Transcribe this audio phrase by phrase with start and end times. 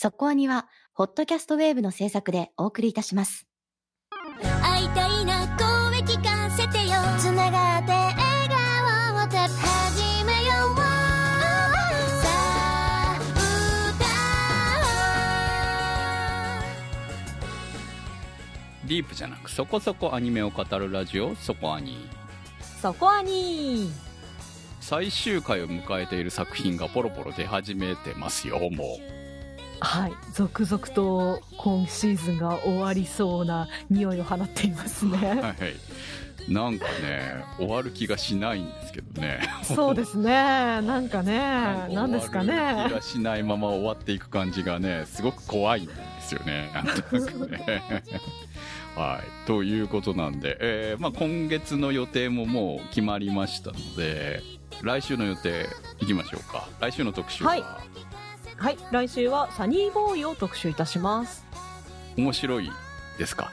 [0.00, 3.48] そこアニは、ホットキャストウェーブの制作でお送りいたします。
[4.62, 6.94] 会いたいな声聞かせてよ。
[7.18, 8.16] つながって笑
[8.48, 10.84] 顔をた始めようさ
[12.28, 13.18] あ
[18.86, 22.08] ディープじゃなくそこそこアニメを語るラジオそこアニ
[22.80, 23.90] そこアニ
[24.80, 29.00] 最終回を迎えている作品がポロポロ出始めてますよも
[29.80, 30.12] はい。
[30.32, 35.18] 続々と今シーズンが終わりそうな匂いを放っていますうね。
[35.18, 35.54] はい
[36.48, 39.40] なんかね終わる気がしないんですけどね。
[39.62, 40.30] そうですね。
[40.32, 42.94] なんかね何ですか終わる気ね。
[42.94, 45.92] がしないまま終わっていく感じがねすごく怖いんで
[46.22, 46.70] すよね。
[46.74, 48.04] なんとなくね。
[48.96, 49.46] はい。
[49.46, 54.42] ということなんで、えーまあ、今月の予定ももう決まりましたので
[54.82, 55.68] 来週の予定
[56.00, 56.66] いきましょうか。
[56.80, 57.64] 来週の特集は、はい
[58.58, 61.44] はい来週はサニーボーイを特集いたします。
[62.16, 62.72] 面白い
[63.16, 63.52] ですか？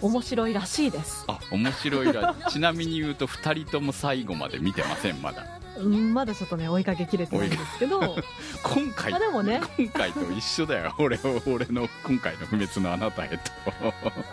[0.00, 1.24] 面白いらしいです。
[1.28, 5.44] あ面白いら ちなみに言うと2人とも最後まで見てませんまだ。
[5.76, 8.00] うんまだちょっまだ追いかけきれてないんですけど。
[8.64, 9.60] 今回あでもね。
[9.76, 10.94] 今回と一緒だよ。
[10.98, 13.52] 俺を俺の今回の「不滅のあなたへ」と。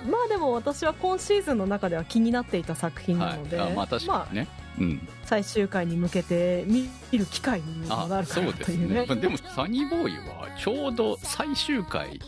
[0.10, 4.48] まあでも私は今シーズンの中では気になっていた作品なので、はい、あまあ確かにね、
[4.80, 9.06] うん最終回に向けて見る機会にもなあるかそうですなというね。
[9.08, 12.20] ねでもサニーボーイはちょうど最終回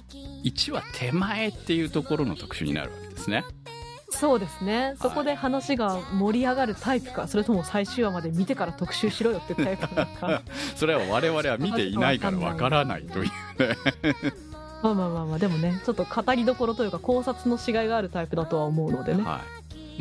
[0.43, 3.43] 1話手前っていうところの特集になるわけですね。
[4.09, 4.95] そうですね。
[5.01, 10.41] そこで話が盛り上がるタイプかそれとも最終話まで見てから特集しろよってタイプなのか。
[10.75, 13.31] それは我々は見ていないからわからないというね。
[14.81, 19.23] まあまあまあまあでもねちょっと語りどころというか考察のしがいがあるタイプだとは思うのでね。
[19.23, 19.41] は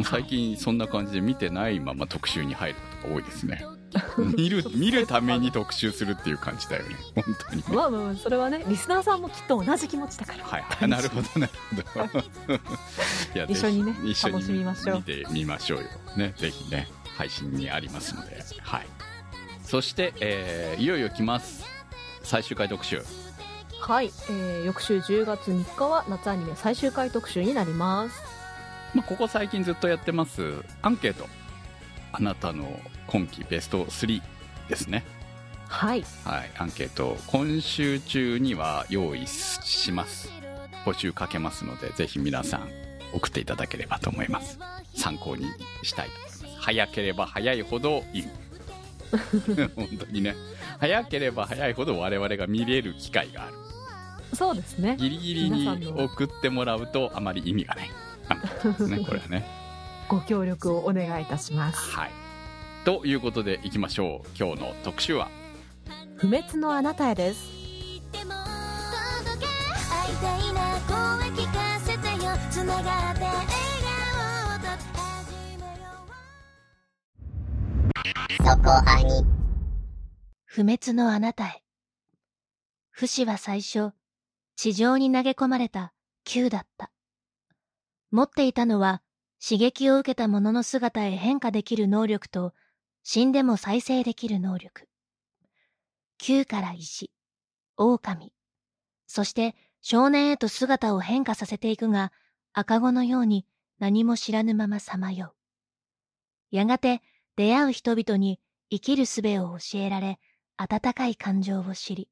[0.05, 3.65] 最近そんな感じで見てないまま特集に入ることが多いですね。
[4.37, 6.97] 見る見るために特集するっていう感じだよね。
[7.15, 7.63] 本当に。
[7.63, 10.45] ねまあまあまあそれはねリスナーさんもきっと同じ気持ちだから。
[10.45, 10.63] はい。
[10.63, 11.53] はい、なるほどなる
[11.95, 12.55] ほど。
[12.55, 13.39] い。
[13.39, 14.97] や一緒にね一緒に楽しみましょう。
[14.97, 15.85] 見てみましょうよ。
[16.17, 18.45] ねぜひね配信にありますので。
[18.63, 18.87] はい。
[19.63, 21.65] そして、えーいよいよ来ます。
[22.23, 23.03] 最終回特集。
[23.81, 28.21] はい、えー翌週10月3日は夏アニメ最終回特集になります
[28.95, 31.27] まあ、ここ最近ずっとやってますアンケート。
[32.13, 34.23] あなたの今季ベスト3
[34.69, 35.05] ですね。
[35.69, 36.05] はい。
[36.25, 37.17] はいアンケート。
[37.27, 40.31] 今週中には用意します。
[40.85, 42.71] 募集かけますのでぜひ皆さん
[43.13, 44.59] 送っていただければと思います。
[44.95, 45.47] 参考に
[45.83, 46.47] したいと思います。
[46.61, 48.25] 早ければ早いほどいい。
[49.77, 50.35] 本当にね。
[50.79, 53.55] 早ければ早いほど我々が見れる機会がある。
[54.35, 54.97] そうですね。
[54.99, 57.91] ギリギリに送ってもらうとあまり意味がない
[58.29, 59.45] アンケートですねこれはね。
[60.09, 61.79] ご協力をお願いいたします。
[61.91, 62.11] はい。
[62.85, 64.29] ということでいきましょう。
[64.39, 65.29] 今日の特集は？
[66.17, 67.57] 不滅のあなたへです。
[80.45, 81.63] 不滅のあなたへ。
[82.91, 83.91] 不死は最初、
[84.57, 85.93] 地上に投げ込まれた
[86.25, 86.91] 球だった。
[88.11, 89.03] 持っていたのは、
[89.43, 92.55] 刺激を受けたものの姿へ変化できる能力と、
[93.03, 94.89] 死んでも再生できる能力。
[96.19, 97.11] 球から石、
[97.77, 98.33] 狼。
[99.07, 102.13] そして少年へと姿を変化させていくが、
[102.53, 103.47] 赤子のように
[103.79, 105.35] 何も知らぬままさまよ
[106.53, 106.57] う。
[106.57, 107.03] やがて
[107.37, 108.41] 出会う人々に
[108.71, 110.19] 生きる術を教えられ、
[110.57, 112.09] 温かい感情を知り、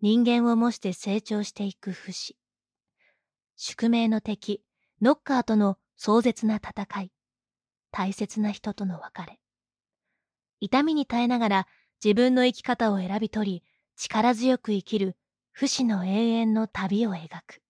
[0.00, 2.36] 人間を模して成長していく不死。
[3.56, 4.62] 宿命の敵、
[5.02, 7.12] ノッカーとの壮絶な戦い。
[7.90, 9.40] 大切な人との別れ。
[10.60, 11.66] 痛みに耐えながら
[12.04, 13.62] 自分の生き方を選び取り、
[13.96, 15.16] 力強く生きる
[15.52, 17.62] 不死の永遠の旅を描く。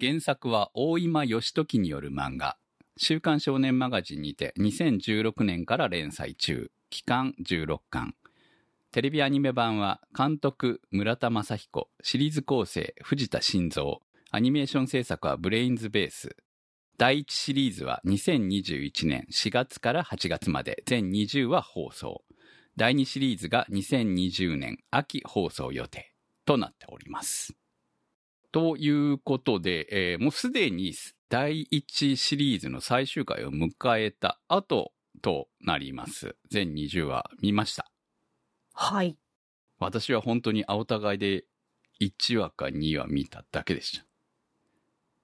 [0.00, 2.56] 原作は大今義時による漫画
[2.96, 8.14] 「週刊少年マガジン」にて2016年から連載中期間16巻
[8.92, 13.98] テレビアニメ版は監督村田正彦シリーズ構成藤田晋三
[14.32, 16.36] アニメーション制作はブレインズベース
[16.96, 22.22] 第1シリーズは2021年4月から8月まで全20話放送
[22.76, 26.12] 第2シリーズが2020年秋放送予定
[26.46, 27.54] となっております
[28.52, 30.92] ということで、えーもうすでに
[31.28, 34.92] 第1シリーズの最終回を迎えた後
[35.22, 36.34] となります。
[36.50, 37.90] 全20話見ました。
[38.74, 39.16] はい
[39.78, 41.44] 私は本当にお互いで
[42.00, 44.09] 1話か2話見ただけでした。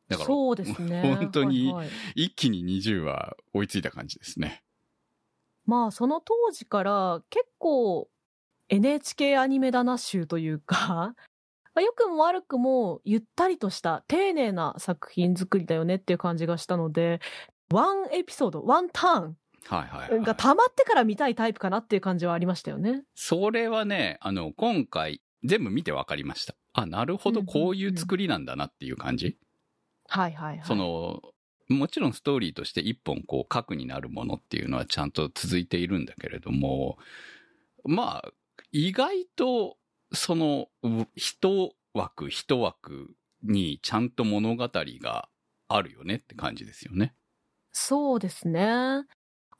[0.08, 4.62] だから、そうですね 本当にはいはい一気に20話追いついた感じですね。
[5.64, 8.08] まあその当時から結構
[8.68, 11.14] NHK アニメだな集というか
[11.74, 17.20] まあ良くも悪くもゆったりとした丁寧な作品作りだよねっていう感じがしたので、
[17.72, 19.36] ワンエピソード、ワンターン
[19.68, 20.24] はいはい、はい。
[20.24, 23.02] が溜まってから見たいタイプかなっていう感じはありましたよね。
[23.14, 26.54] それはね、あの、今回、全部見て分かりました。
[26.72, 29.36] あ、なるほど、うんこういう作りなんだなっていう感じ。
[30.08, 30.66] はいはいはい。
[30.66, 31.22] その、
[31.68, 36.98] もちろんストーリーとして一本こう核になるものっていうのはちゃんと続いているんだけれども、
[37.84, 38.28] まあ、
[38.72, 39.76] 意外と、
[40.12, 45.28] その、う一枠一枠にちゃんと物語が
[45.68, 47.14] あるよねって感じですよね。
[47.72, 48.62] そうですね。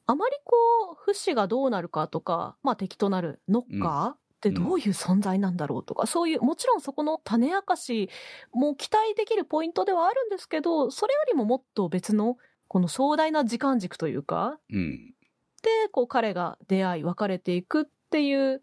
[0.09, 0.57] あまりこ
[0.93, 8.11] う、不死がどうなるかとか、まあ敵となるノッカーってどういう存在なんだろうとか、そういう、もちろんそこの種明かし
[8.53, 12.37] も期待できるポイントではあるんですけど、それよりももっと別の、
[12.69, 15.15] この壮大な時間軸というか、うん。
[15.63, 18.63] で、こう彼が出会い、別れていくっていう、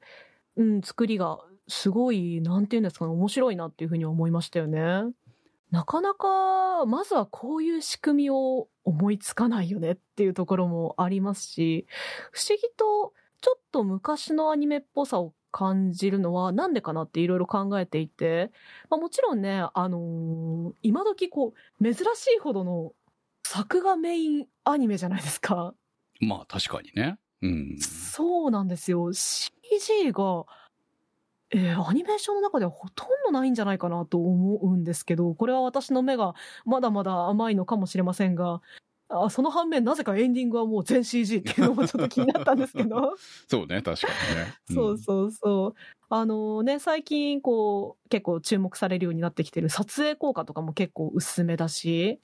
[0.55, 5.13] うん、作りがすごい、なんていうんですかね、面白いなっていうふうには思いましたよね。
[5.71, 11.87] なかなか、まずはこういう仕組みを思いつかないよねっていうところもありますし、
[12.31, 18.51] 不思議とちょっと昔のアニメっぽさを感じるのはなんでかなっていろいろ考えていて、
[18.89, 22.91] まあ、もちろんね、あのー今時こう、珍しいほどの
[23.45, 25.75] 作画メインアニメじゃないですか。
[26.19, 27.19] まあ確かにね。
[27.43, 27.77] うん。
[27.79, 29.13] そうなんですよ。
[29.13, 30.45] CG が、
[31.51, 36.33] えーアニメーションの中ではほとんどないんじゃないかなと思うんですけど、これは私の目が
[36.65, 38.61] まだまだ甘いのかもしれませんが、
[39.13, 43.15] あその反面、なぜかエンディングはもう全 CG っていうのもちょっと気になったんですけど。
[43.47, 44.53] そうね、確かにね。
[44.73, 45.73] そうそうそう。
[46.09, 52.19] あのね、最近こう、結構注目されるようになってきてる撮影効果とかも結構薄めだし、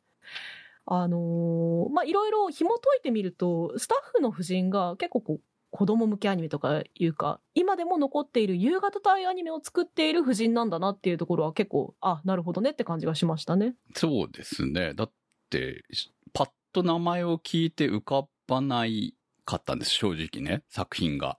[0.85, 5.41] あのーまあ、いろいろ紐解いてみると、スタッフの夫人が結構こう、
[5.71, 13.75] 子供向けアニメとかいうか、今でも残っている夕方帯アニメを作っている夫人なんだなっていうところは結構、あ、なるほどねって感じがしましたね。
[13.93, 14.93] そうですね。
[14.95, 15.11] だっ
[15.51, 15.83] て、
[16.73, 21.37] と名前を聞いて浮かばないかったんです、正直ね、作品が。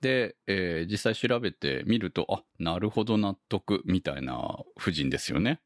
[0.00, 5.60] で、えー実際調べてみると、あ、なるほど納得、みたいな夫人ですよね。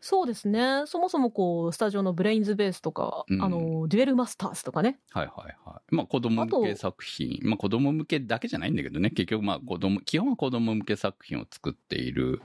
[0.00, 0.84] そうですね。
[0.86, 5.00] そもそもこう、スタジオのブレインズベースとか、うんあの、デュエルマスターズとかね。
[5.10, 5.94] はいはいはい。
[5.94, 7.38] まあ子供向け作品。
[7.42, 9.10] まあ子供向けだけじゃないんだけどね。
[9.10, 12.42] 結局まあ子供、基本は子供向け作品を作っている。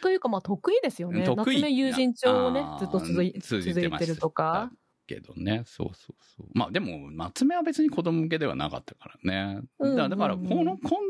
[0.00, 1.32] というか、まあ、得意ですよね。
[1.34, 4.72] 得意夏目友人帳をねずっと続い続続いてるとか。
[5.10, 5.64] けどね。
[5.66, 6.46] そうそうそう。
[6.54, 9.60] まあでも、夏目は別に子供向けではなかったからね。
[9.80, 11.00] うんだだから、うんこの、こん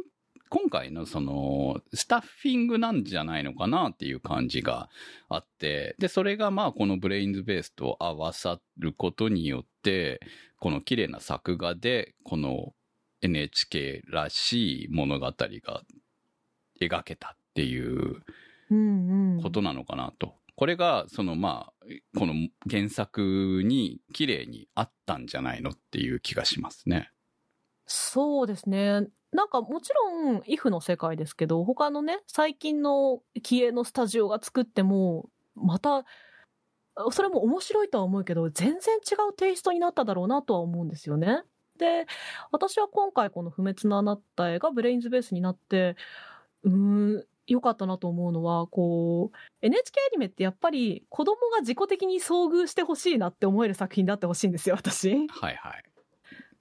[0.49, 4.89] 今回のその、スタッフィングなんじゃないのかなっていう感じが
[5.29, 10.21] あって、で、それがまあこのブレインズベースと合わさることによって、
[10.59, 12.73] この綺麗な作画で、この
[13.21, 15.83] NHK らしい物語が
[16.81, 18.23] 描けたっていう。
[19.43, 20.35] ことなのかなと。
[20.61, 22.35] これが、そのまあ、この
[22.71, 27.11] 原作に綺麗にあったんじゃないのっていう気がしますね。
[27.87, 29.07] そうですね。
[29.33, 36.05] なんかもちろん、イフの世界ですけど、他のね、最近の気鋭のスタジオが作っても、また、
[37.11, 41.43] それも面白いとは思うけど、全然違うテイストになっただろうなとは思うんですよね。
[41.79, 42.05] で、
[42.53, 45.97] 私は今回この不滅のあなたへがブレインズベースになって、
[46.65, 55.11] うーん、良かったなと思うのは、こう、NHK アニメってやっぱり子供が自己的に遭遇してほしいなって思える作品であってほしいんですよ、私。
[55.29, 55.85] はいはい。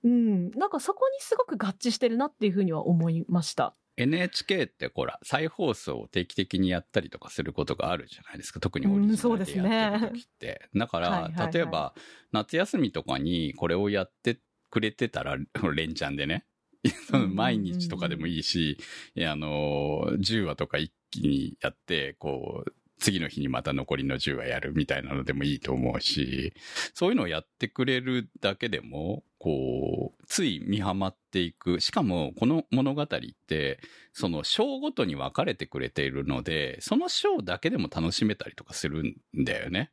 [0.03, 0.51] うん。
[0.51, 3.75] なんかそこにすごく合致してるなっていうふうには思いました。
[3.97, 8.59] NHK ってほら、再放送を定期的にやったりとかすることがあるじゃないですか。
[8.59, 10.69] 特にオリジナルでやってる時って。
[10.73, 11.93] だから、はいはいはい例えば、
[12.31, 15.37] 夏休みとかにこれをやってくれてたら、
[15.75, 16.45] 連チャンでね。
[17.33, 18.77] 毎日とかでもいいし、
[19.17, 26.53] あの、10話とか一気にやって、こう、次の日にまた残りの10話やるみたいなのでもいいと思うし、
[26.93, 31.79] そういうのをやってくれるだけでも、こう、つい見はまっていく。
[31.79, 33.07] しかも、この物語っ
[33.47, 33.79] て、
[34.11, 39.91] その章ごとに分かれてくれているので、その章だけでも楽しめたりとかするんだよね。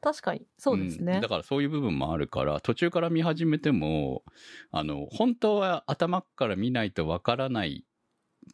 [0.00, 0.46] 確かに。
[0.58, 1.18] そうですね。
[1.18, 4.24] んだからそういう部分もあるから、途中から見始めても、
[4.70, 7.84] あの、本当は頭から見ないとわからない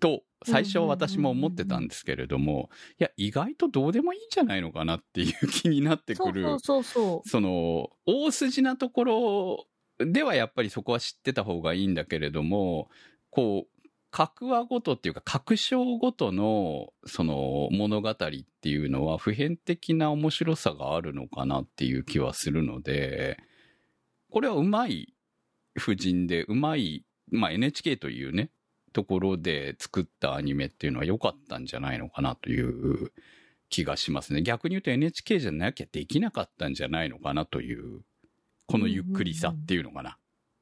[0.00, 6.42] と、最初は私も思ってたんですけれども、いや、意外とどうでもいいんじゃないのかなっていう気になってくる。
[6.42, 9.66] そうそうそうその、大筋なところ
[9.98, 12.90] ではやっぱりそこは知ってた方がいいんだけれども、
[13.30, 13.75] こう、
[14.16, 23.37] 各話ごとっていうか、各章ごとの、その物語っていうのは普遍的な面白さがあるのかなっていう気はするので、
[24.30, 25.12] これはうまい
[25.78, 28.49] 夫人で、うまい、まあ NHK というね、
[28.94, 33.12] ところで作ったアニメっていうのは良かったんじゃないのかなという
[33.68, 34.40] 気がしますね。
[34.40, 38.00] 逆に言うと NHK じゃなきゃできなかったんじゃないのかなという、
[38.66, 40.16] このゆっくりさっていうのかな。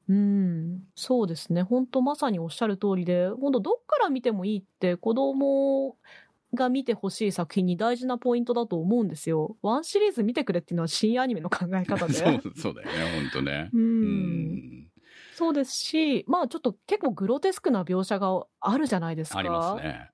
[0.07, 1.63] うん、そうですね。
[1.63, 5.97] 本当まさにおっしゃる通りで、本当どっから見てもいいって子供
[6.53, 9.57] が見てほしい作品に大事なポイントだと思うんですよ。
[9.63, 12.13] ワンシリーズ見てくれっていうのは新アニメの考え方で。
[12.13, 13.69] そう、そうだよね、本当ね。
[13.73, 13.77] う。
[13.77, 14.91] うんん。
[15.33, 19.39] そうですし、まあちょっと結構グロテスクな描写があるじゃないですか。
[19.39, 20.11] ありますね。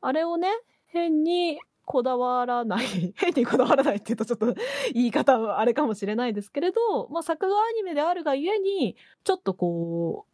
[0.00, 0.48] あれをね、
[0.86, 2.86] 変にこだわらない、
[3.16, 4.54] 変にこだわらないって言うとちょっと
[4.92, 10.32] 言い方はあれかもしれないですけれど、まあ作画アニメであるがゆえに、ちょっとこう、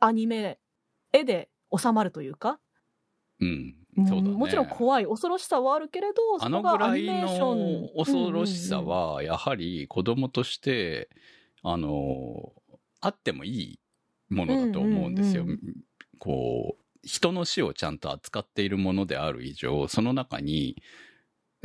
[0.00, 0.58] アニメ、
[1.12, 2.60] 絵で収まるというか、
[3.40, 3.76] うん。
[4.06, 4.28] そうだね。
[4.30, 11.08] もちろん怖い、恐ろしさはあるけれど、あのぐらいニメーションの恐ろしさ、は、やはり子供として、
[11.62, 12.52] あの、
[13.00, 13.80] あってもいい
[14.28, 15.42] ものだと思うんですよ。
[15.42, 15.60] うんうん
[16.18, 20.82] こう、人の死をちゃんと扱っているものである以上、その中に、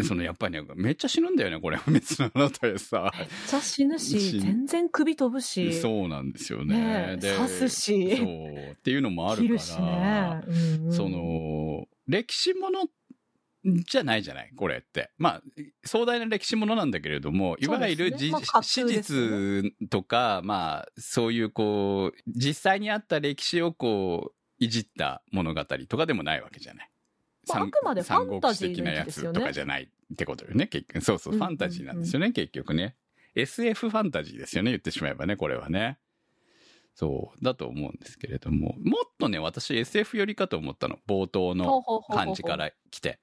[0.03, 1.77] そのやっぱりね、めっちゃ死ぬんだよね、これ。
[1.77, 3.11] 不滅のあなたでさ。
[3.17, 7.17] めっちゃ死ぬし、全然首飛ぶし、そうなんですよね。
[7.17, 8.71] ね刺すしそう。
[8.71, 10.41] っていうのもあるから。
[10.41, 10.43] ね。
[10.47, 12.85] うんうんそ、の、歴史もの
[13.63, 15.11] じゃないじゃないこれって。
[15.17, 15.41] まあ、
[15.83, 26.91] 壮大な歴史ものなんだけれども、いわゆるねまあ架史実とか、まあ、そういうこう、実際にあった歴史をこう、いじった物語とかでもないわけじゃない。
[27.45, 31.03] 三まああくまでファンタジー的なやつとかじゃないってことよね、結局。
[31.03, 32.95] そうそう、ファンタジーなんですよね、結局ね。
[33.35, 35.97] SF ファンタジーですよね、言ってしまえばね、これはね。
[36.93, 40.99] そう、だと思うんですけれども、もっとね、私 SF 寄りかと思ったの。
[41.07, 43.09] 冒頭の感じから来て。
[43.09, 43.19] はい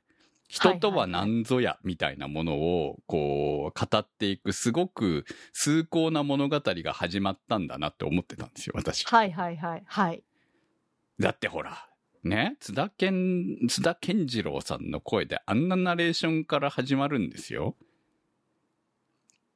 [0.49, 9.05] 人とは何ぞや、みたいなものを、こう、語っていく、すごく崇高な物語が始まったんだなって思ってたんですよ、私。
[9.07, 9.83] はいはいはい。
[9.85, 10.23] はい。
[11.19, 11.89] だってほら、
[12.25, 17.77] ね、津田健、津田健次郎さんの声であんなナレーションから始まるんですよ。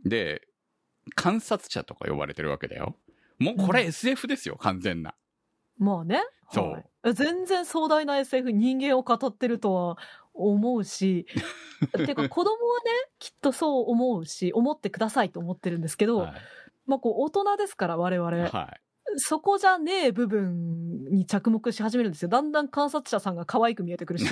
[0.05, 0.43] で、
[1.15, 2.97] 観察者とか呼ばれてるわけだよ。
[3.39, 5.15] もうこれうん SF ですよ、完全な。
[5.79, 6.23] まあね。
[6.53, 9.99] そうはい全然壮大な SF 人間を語ってるとは
[10.35, 11.27] 思うし、
[12.07, 16.33] てか子供はね、きっとそう思うし、思ってくださいと思ってるんですけど、はい。
[16.87, 18.81] まあこう大人ですから我々、はい。
[19.17, 22.29] そこじゃねえ部分に着目し始めるんですよ。
[22.29, 24.27] だんだん観察者さんが可愛く見えてくるし、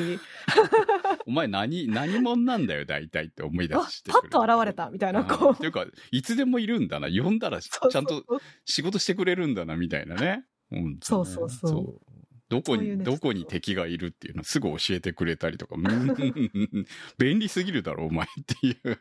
[1.26, 5.52] お前何、何者なんだよ、大体って思い出あしてパッと現れたみたいな、こう。
[5.54, 7.08] っていうか、いつでもいるんだな。
[7.08, 8.24] 呼んだらちゃんと
[8.64, 10.44] 仕事してくれるんだな、みたいなね。
[10.70, 12.07] うんそうそうそう
[12.48, 16.86] どこに、そういうねどこに敵がいるっていうのすぐ教えてくれたりとか、う ん
[17.18, 18.28] 便利すぎるだろ、お前っ
[18.60, 18.98] ていう。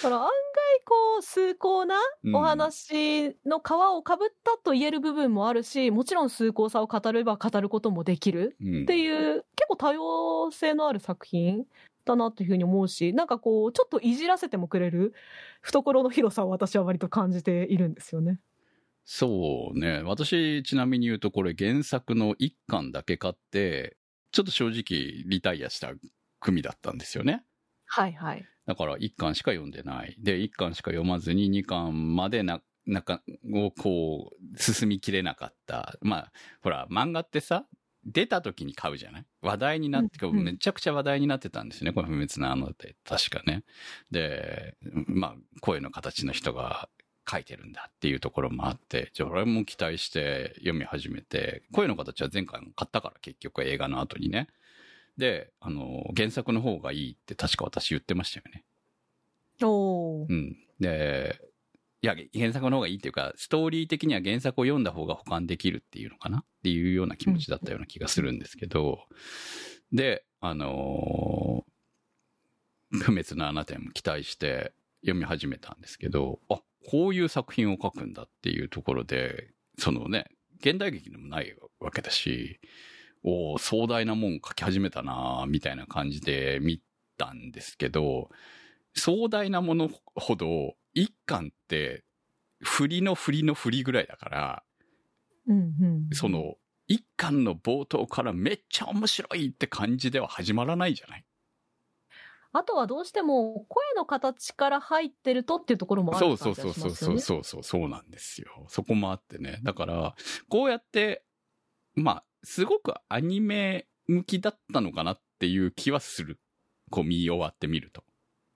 [0.00, 0.30] その案外
[0.84, 11.66] こう崇高なうんお話の皮をかぶったと言える部分もあるし、もちろん崇高さを語れば語ることもできるうんっていう、結構多様性のある作品
[12.04, 15.12] だなというふうに思うし、なんかこう、ちょっといじらせてもくれる
[15.60, 18.40] 懐の広さを私は割と感じているんですよね。
[19.04, 20.02] そうね。
[20.02, 23.96] 私、ちなみに言うと、これ原作の一巻だけ買って、
[24.32, 25.92] ちょっと正直リタイアした
[26.38, 27.44] 組だったんですよね。
[27.86, 28.44] はいはい。
[28.66, 30.14] だから一巻しか読んでない。
[30.20, 35.96] で、一巻しか読まずに二巻までな、なんか、をこう、進みきれなかった。
[36.00, 37.66] まあ、ほら、漫画ってさ、
[38.04, 39.26] 出た時に買うじゃない？
[39.42, 41.92] 話題になって、うんうんめちゃくちゃ話題になってたんですよね。
[41.92, 43.64] この不滅のあのって、確かね。
[44.10, 44.76] で、
[45.06, 46.88] まあ、声の形の人が
[47.30, 54.48] 書いてるんだっていうところもあって、じゃあ俺も期待して読み始めて、声の形は前回も買ったから結局映画の後にね。
[55.16, 58.64] で、あの、原作の方がいいって確か私言ってましたよね。
[59.62, 60.56] おーうん。
[60.80, 61.40] で、
[62.02, 66.38] いや、原作の方がいいっていうか、ストーリー的には原作を読んだ方が保管できるっていうのかな？
[66.38, 69.00] っていうような気持ちだったような気がするんですけど、
[69.92, 71.70] で、あのー
[72.92, 74.72] 不滅のあなたにも期待して
[75.02, 80.26] 読み始めたんですけど、あ、こういう作品を書くんだっていうところで、そのね、
[80.60, 82.60] 現代劇でもないわけだし、
[83.22, 86.80] おー壮大なもん書き始めたなみたいな感じで見
[87.18, 88.30] たんですけど、
[88.94, 92.04] 壮大なものほど、一巻って、
[92.62, 94.62] 振りの振りの振りぐらいだから、
[95.46, 96.08] うんうん。
[96.12, 96.54] その、
[96.88, 101.24] 一巻の冒頭からめっちゃ面白いって感じでは始まらないじゃない？
[102.52, 106.72] あとはどうしても声の形から入ってるとっていうところもあるそうそうそう。
[106.72, 108.66] そうそうそうそうそうなんですよ。
[108.68, 109.60] そこもあってね。
[109.62, 110.14] だから、
[110.48, 111.24] こうやって、
[111.94, 116.40] まあ、すごくアニメ向きだったのかなっていう気はする。
[116.90, 118.02] こう見終わってみると。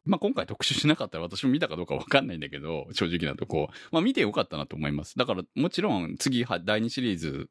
[0.04, 3.70] まあ今回特集しなかったら私も見たかどうかわかんないんだけど、正直なとこ。
[3.92, 5.16] まあ見てよかったなと思います。
[5.16, 7.48] だからもちろん次は第2シリーズ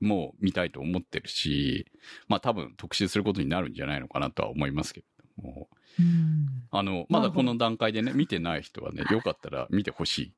[0.00, 1.86] も見たいと思ってるし、
[2.26, 5.68] まあ多分特集することになるんじゃないのかなとは思いますけれども。
[5.98, 10.34] うんあの、まだこの段階でね、見てない人はね、よかったら見てほしい。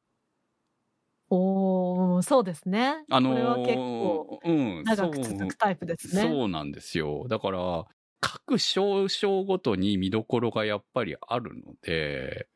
[1.29, 3.05] おー、そうですね。
[3.11, 6.23] あのーこれは結構うん、長く続くタイプですね。
[6.23, 7.27] そうなんですよ。
[7.29, 7.87] だから、
[8.21, 12.49] 各章章ごとに見どころがやっぱりあるので、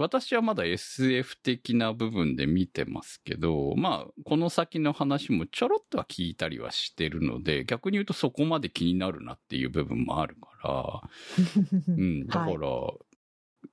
[0.00, 11.00] 私はまだ SF 的な部分で見てますけど、まあ、この先の話もちょろっとは聞いたりはしてるので、逆に言うとそこまで気になるなっていう部分もあるから、
[11.86, 12.94] うん、だから、はい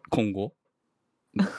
[0.09, 0.53] 今後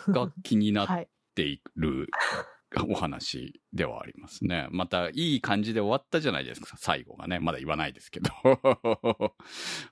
[0.08, 1.08] が気になっはい。
[1.34, 2.08] ている
[2.88, 4.66] お話ではありますね。
[4.70, 7.38] また、いい感じで終わったじゃないですか、最後がね。
[7.38, 8.30] まだ言わないですけど。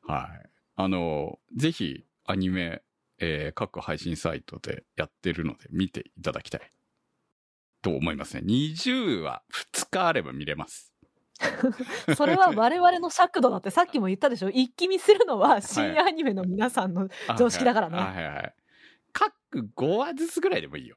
[0.03, 0.51] はい。
[0.75, 2.83] あの、ぜひ、アニメ、
[3.19, 6.73] えー各配信サイトでやってるので見ていただきたい。
[7.83, 8.43] と思いますね。
[8.45, 9.43] 20話
[9.75, 10.93] 2日あれば見れます。
[12.17, 14.49] それは我々の尺度だってさっきも言ったでしょ？
[14.51, 17.09] 一気見するのは新アニメの皆さんの、
[17.39, 18.55] 常識だからねはいはいはい。
[19.13, 19.33] 各
[19.77, 20.97] 5話ずつぐらいでもいいよ。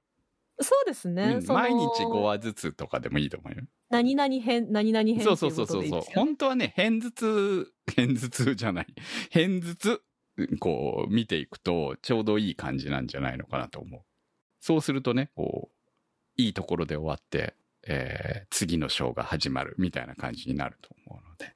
[0.61, 3.63] そうですね、毎日5話ずつとかでもいいと思うよ。
[3.89, 8.87] 何々編何々編そうそうそうそう本当はね、偏頭痛、偏頭痛じゃない。
[9.29, 10.01] 偏頭痛、
[10.59, 14.01] こう、見ていくと、ちょうどいい感じなんじゃないのかなと思う。
[14.59, 17.55] そうするとね、こう、いいところで終わって、
[17.87, 21.53] えー次の章が始まるみたいな感じになると思うので。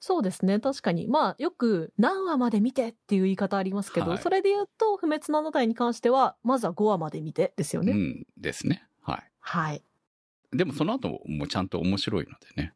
[0.00, 8.84] そうですね確かにまあよく何話まで見てっていう言い方ありますけど、はいそれで言うと不滅のあなたに関してはまずは5話まで見てですよね、うんですね。
[9.02, 9.30] はい。
[9.38, 9.82] はい
[10.52, 12.74] でもその後もちゃんと面白いのでね。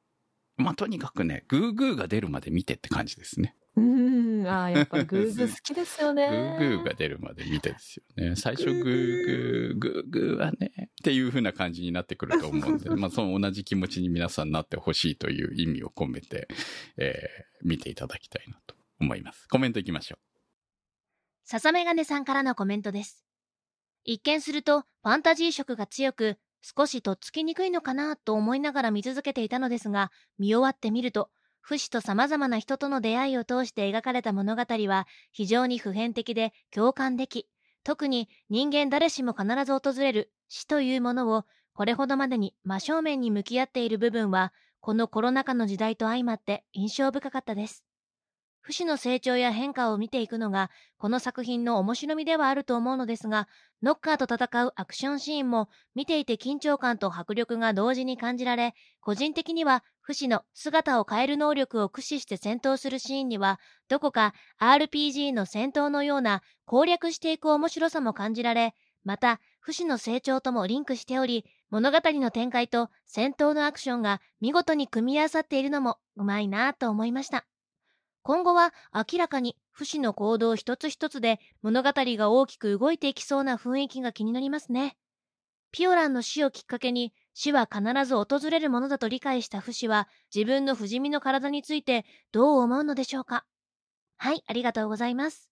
[0.56, 3.54] まあ、とにかくね、グーグーが出るまで見てって感じですね。
[3.76, 8.36] うーんああやっぱりグーグー 好きですよねグーグーが出るまで見てですよね。
[8.36, 16.48] 最初グーグー、グーグーはね、っていう風な感じになってくると思うんで、 まあその同じ気持ちに皆さんなってほしいという意味を込めて、
[16.96, 19.48] えー見ていただきたいなと思います。
[19.48, 20.18] コメントいきましょ
[21.44, 23.24] 笹メガネさんからのコメントです。
[24.04, 31.30] 一見するとファンタジー色が強く、少しとっつきにくいのかなと思いながら見続けていたのですが、見終わってみると、
[31.68, 37.48] 不死と様々な人との出会いを通して描かれた物語は非常に普遍的で共感でき、
[37.82, 47.84] 特に人間誰しも必ず訪れる死というものをこれほどまでに真正面に向き合っている部分は、このコロナ禍の時代と相まって印象深かったです。
[48.66, 53.46] 不死の成長や変化を見ていくのがこの作品の面白みではあると思うのですが、
[53.80, 68.74] ノッカーと戦うアクションシーンも見ていて緊張感と迫力が同時に感じられ、個人的には不死の姿を変える能力を駆使して戦闘するシーンには、どこか RPG の戦闘のような攻略していく面白さも感じられ、
[69.04, 77.46] また、不死の成長ともリンクしており、物語の展開と戦闘のアクションが見事に組み合わさっているのもうまいなぁと思いました。
[78.26, 84.96] 今後は明らかに不死の行動一つ一つで物語が大きく動いていきそうな雰囲気が気になりますね。
[85.70, 93.46] ピオランの死をきっかけに死は必ず訪れるものだと理解した不死は自分の不死身の体についてどう思うのでしょうか
[94.16, 95.48] はい、ありがとうございます。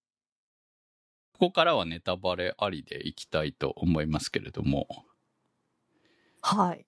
[1.34, 4.88] ここからはネタバレありでいきたいと思いますけれども。
[6.42, 6.86] はい。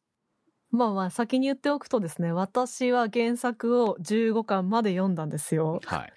[0.76, 5.80] まあまあ先に言っておくとですね、私は原作を15巻まで読んだんですよ。
[5.84, 6.12] はい。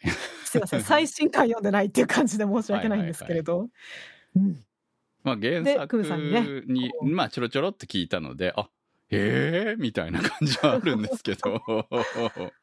[0.45, 3.69] すいません、最新巻読んでないっていう感じで申し訳ないんですけれど。
[4.35, 4.63] うん。
[5.23, 8.69] まあ原作にねに、まあちょろちょろって聞いたので、あ、
[9.09, 11.61] へえみたいな感じはあるんですけど。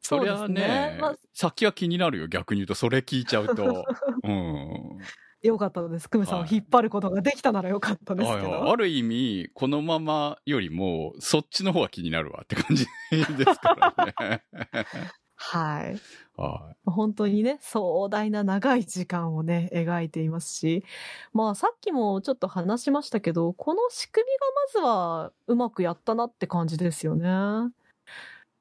[0.00, 3.84] そりゃねねまあ先は気になるよ、逆に言うと、それ聞いちゃうと。
[4.22, 4.98] うん。
[5.42, 6.08] よかったです。
[6.08, 8.50] クムさんをはい引っ張ることができたならよかったですけど。
[8.50, 14.42] はいはいある意味、このままよりも、そっちの方が気になるわって感じですからね。
[15.36, 16.00] はい。
[16.36, 20.84] は本当にね、壮大な長い時間をね、描いていますし、
[21.32, 27.28] まあさっきもちょっと話しましたけど、この仕組みがまずはうまくやったなって感じですよね。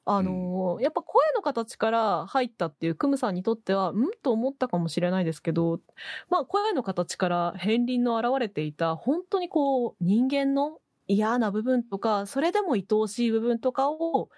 [0.08, 4.12] あの、やっぱ声の形から入ったっていうクムさんにとっては、ん？
[4.22, 5.82] と思ったかもしれないですけど、
[6.30, 14.30] まあ声の形から片鱗の現れていた、本当にこう人間の嫌な部分とか、それでも愛おしい部分とかを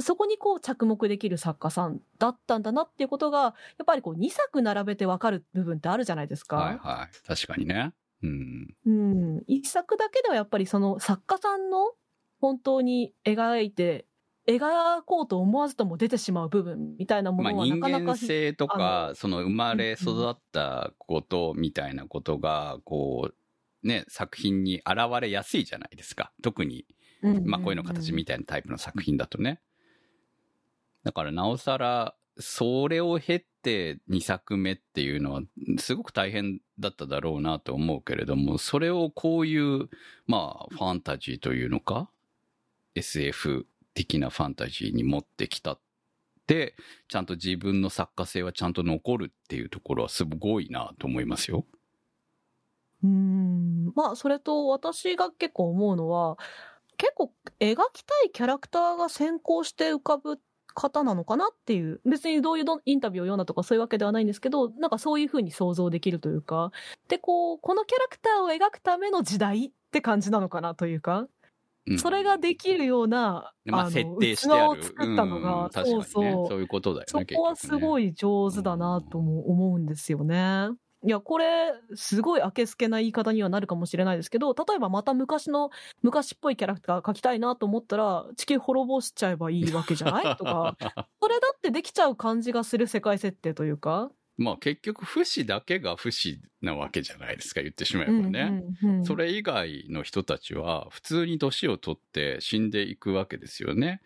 [0.00, 3.48] そこにこう着目できる作家さんだったんだなっていうことが、や
[3.82, 6.58] っぱりこう2作並べてわかる部分ってあるじゃないですい。
[6.58, 6.58] か。
[6.60, 7.26] はいはい。
[7.26, 7.92] 確かにね。
[8.22, 8.76] うん。
[8.84, 9.44] うん。
[9.46, 11.92] 1作だけではやっぱりその作家さんの
[12.40, 14.06] 本当に描いて、
[14.46, 26.32] 描こうと思わずとも出てしまう部分みたいなもまあ人のはなかなか間性とあか、のその生まれ育ったことみたいなことが、こう、ね、作品に現れやすいじゃないですか。
[26.42, 26.86] 特に
[27.22, 29.60] うんまあ、恋の形みたいなタイプの作品だとね。
[31.04, 35.42] だから、なおさら、それを経て2作目っていうのは、
[35.78, 39.88] すごく大変だっただろうなと思うけれども、それをこういう、
[40.26, 42.10] まあ、ファンタジーというのか、
[42.94, 45.80] SF 的なファンタジーに持ってきたっ
[46.46, 46.74] て、
[47.08, 51.64] ちゃんと自分の作家性はちゃんと残るっていうところはすごいなと思いますよ。
[53.02, 53.92] うん。
[53.94, 56.38] まあ、それと私が結構思うのは、
[56.96, 60.38] 結構描きたいキャラクターが先行して浮かぶ
[60.74, 66.70] 方なのかなっていう、別にどういうインタビューを読んだとかそういうわけではないんですけど、なんかそういう風に想像できるというか、
[67.08, 71.28] で、こう、このキャラクターを描くための時代って感じなのかなというか、
[71.86, 74.68] うんそれができるような、まあ、の設定してある。
[74.68, 75.86] 器を作ったのうんが、確かにね。
[75.86, 77.24] そうそうそういうことだよね。
[77.24, 78.00] そこはすごい。
[78.00, 80.68] い上手だなとも思うんですよね。
[81.04, 85.70] いや、これ、すごいあけすけな言い方にはなるかもしれないですけど、例えばまた昔の、
[86.02, 90.32] 昔っぽいキャラクター描きたいなと思ったら、地球滅ぼしちゃえばいいわけじゃない？
[90.36, 90.76] とか、
[91.20, 94.12] それだってできちゃう感じがする世界設定というか。
[94.42, 98.74] まあ結局、不死だけが不死なわけじゃないですか、言ってしまえばね。
[98.82, 104.00] うんうんうんそれ以外の人たちは、普通に年を取って死んでいくわけですよね。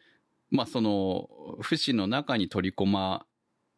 [0.50, 1.28] まあその、
[1.60, 3.26] 不死の中に取り込ま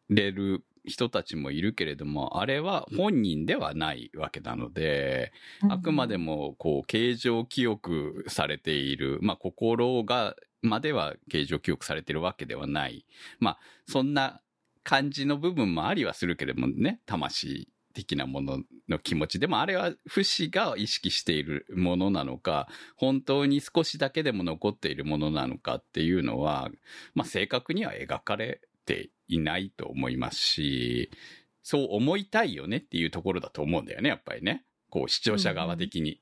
[0.09, 5.31] れる人たちもいるけれども、あれは本人ではないわけなので、
[5.69, 13.05] あくまでも、こう、形状記憶されている、まあ、心が、までは形状記憶されているわけではない。
[13.39, 14.41] まあ、そんな
[14.83, 19.39] 感じの部分もありはするけれどもね、魂的なものの気持ち。
[19.39, 26.69] でもあれは不死が意識しているものなのか、本当に少しだけでも残っているものなのかっていうのは、
[27.13, 31.11] まあ、正確には描かれていないと思いますし、
[31.63, 34.65] そう思いたいよねっていうところだと思うんだよね、やっぱりね。
[34.89, 36.21] こう、視聴者側的に。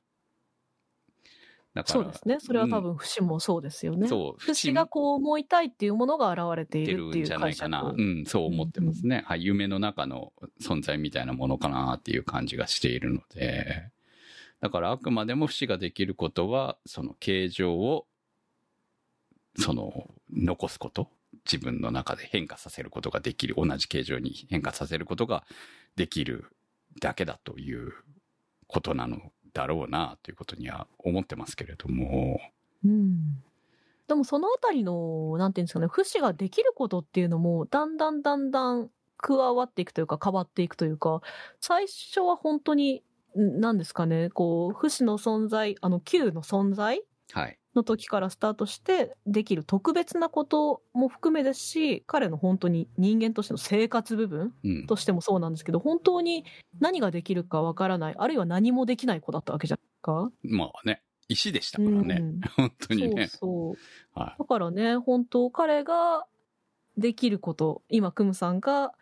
[1.78, 2.38] だからそうですね。
[2.40, 4.08] それは多分、不死もそうですよね。
[4.08, 7.96] そう不死がこう思いたいっていうものが現れてい出るっているんじゃないかう解釈。
[7.96, 7.96] な。
[7.96, 9.24] うん、そう思ってますね。
[9.28, 13.92] はい、夢の中の存在みたいなものかなっていう感じがしているので、
[14.60, 18.08] だからあくまでも不死ができることは、その形状を、
[19.60, 21.12] その、残すこと。
[21.46, 23.56] 自分の中で変化させることができる。
[23.58, 25.46] 同じ形状に変化させることが
[25.96, 26.46] できる
[27.00, 27.94] だけだという
[28.68, 32.40] ことなのだろうなということには思ってますけれども。
[32.86, 33.44] うん
[34.08, 41.22] でもそのあたりの、なんていうんですかね、不死ができることっていうのも、だんだんだんだん加わっていくというか、変わっていくというか、
[41.60, 43.04] 最初は本当に、
[43.38, 47.60] んなんですかね、こう、不死の存在、あの、Q の存在はい。
[47.78, 54.88] の時からスタートしてできる特別なことも含めですし、彼の本当に人間としての生活部分うん。
[54.88, 56.46] としてもそうなんですけど、本当に
[56.80, 60.32] 何ができるかわからない、あるいは何もできない子だったわけじゃないか。
[60.44, 62.18] まあね、石でしたからね。
[62.20, 63.28] うん本当にね。
[63.28, 63.72] そうそ
[64.16, 64.20] う。
[64.20, 66.26] はだからね、本当彼が
[66.98, 68.94] できること、今、クムさんが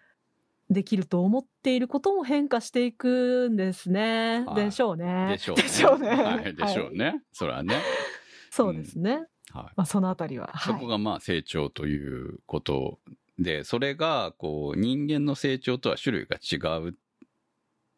[0.69, 4.43] できると思っていることも変化していくんですね。
[4.47, 4.99] はいでしょうい。
[4.99, 5.27] ね。
[5.31, 5.63] でしょうね。
[5.63, 6.09] でしょうね。
[6.09, 7.21] はい、でしょうはいね。
[7.31, 7.75] それはね。
[8.55, 9.25] そうですね。
[9.51, 9.73] はい。
[9.75, 10.49] まあ、そのあたりは。
[10.53, 10.73] はい。
[10.73, 12.99] そこがまあ成長ということ
[13.37, 16.93] で、それがこう人間の成長とは種類が違うっ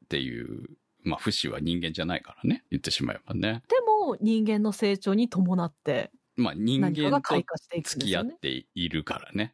[0.10, 0.68] ていう、
[1.04, 2.64] まあ不死は人間じゃないからね。
[2.72, 3.62] 言ってしまえばね。
[3.70, 7.36] でも、人間の成長に伴って、まあ人間と
[7.84, 8.08] 付。
[8.08, 9.54] き合っているからね。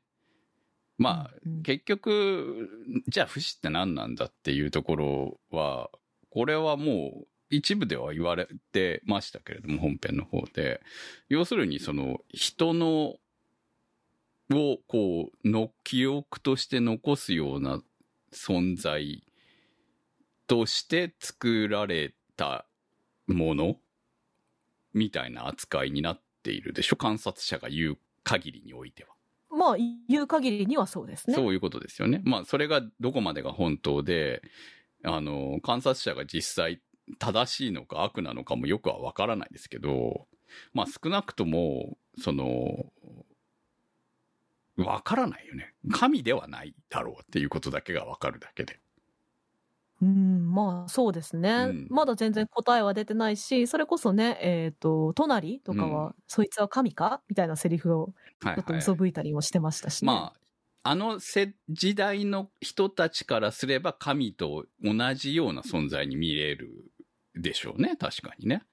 [0.98, 2.70] まあ、うんうん結局、
[3.10, 5.90] じゃあ不死って何なんだっていうところは、
[6.30, 10.82] これはもう一部では言われてましたけれども、本編の方で。
[11.30, 13.16] 要するにその人の、
[14.52, 17.82] をこう、の記憶として残すような
[18.32, 19.24] 存在
[20.48, 22.66] として作られた
[23.28, 23.78] もの
[24.94, 26.98] みたいな扱いになっているでしょ？
[26.98, 29.10] 観察者が言う限りにおいては。
[29.50, 29.78] まあ、
[30.10, 31.36] 言う限りにはそうですね。
[31.36, 32.22] そういうことですよね。
[32.26, 34.42] まあ、それがどこまでが本当で、
[35.04, 36.82] あの、観察者が実際
[37.20, 40.28] 正しいのか悪なのかもよくはわからないですけど、
[40.74, 42.86] まあ少なくとも、その、
[44.78, 45.74] わからないよね。
[45.92, 48.80] 神ではないだろうっていうことだけがわかるだけで。
[50.02, 58.80] うん、まあそうですね、うんまだ全然答えは出てないし、それこそね、えっ、と、隣とかは、うんそいつは神かみたいなセリフをはいちょっとはい。
[58.80, 60.08] 嘘吹いたりもしてましたしね。
[60.08, 60.34] ま
[60.84, 66.92] あ、あのせ時代の人たちからすれば神と同じような存在に見える
[67.36, 67.96] でしょうね。
[67.98, 68.64] 確かにね。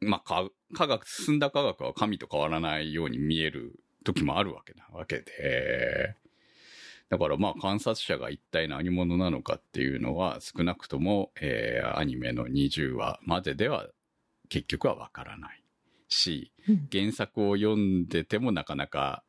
[0.00, 6.16] まあ、か科学、進んだ科学は神と変わらないように見える時もあるわけなわけで。
[7.10, 13.86] だからまあ観察者が一体何者なのかっていうのは少なくとも、えーアニメの20話まででは
[14.48, 15.62] 結局はわからない。
[16.08, 19.22] し、うん原作を読んでてもなかなか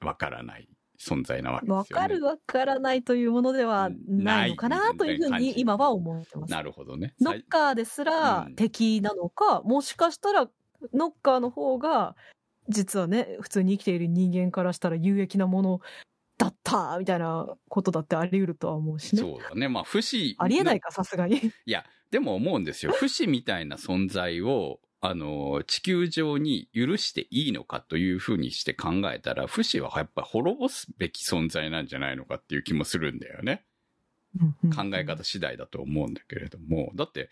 [0.00, 0.68] わからない
[0.98, 1.78] 存在なわけですよね。
[1.78, 6.50] わかるわからないというものではないのかなというふうに今は思ってます。
[6.50, 7.14] なるほどね。
[7.20, 10.48] ノッカーですらうん敵なのか、もしかしたら
[10.92, 12.16] ノッカーの方が
[12.68, 15.80] 実はね普通に生きている人間からしたら有益なもの
[16.38, 19.22] だったみたいなことだってあり得るとは思うしね。
[19.22, 19.68] そうだね。
[19.68, 20.34] まあ、不死。
[20.38, 21.36] ありえないかさすがに。
[21.36, 22.92] いや、でも思うんですよ。
[22.92, 33.66] 不死みたいな存在を、あの、地球上に許していいのかというふうにして考えたら、不死はやっぱ滅ぼすべき存在なんじゃないのかっていう気もするんだよね。
[34.74, 37.28] 考え方次第だと思うんだけれども、だって、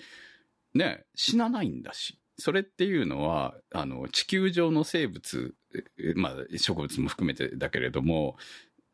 [0.74, 2.18] ね、死なないんだし。
[2.36, 5.54] それっていうのは、あの、地球上の生物、
[5.98, 8.36] えまあ、植物も含めてだけれども、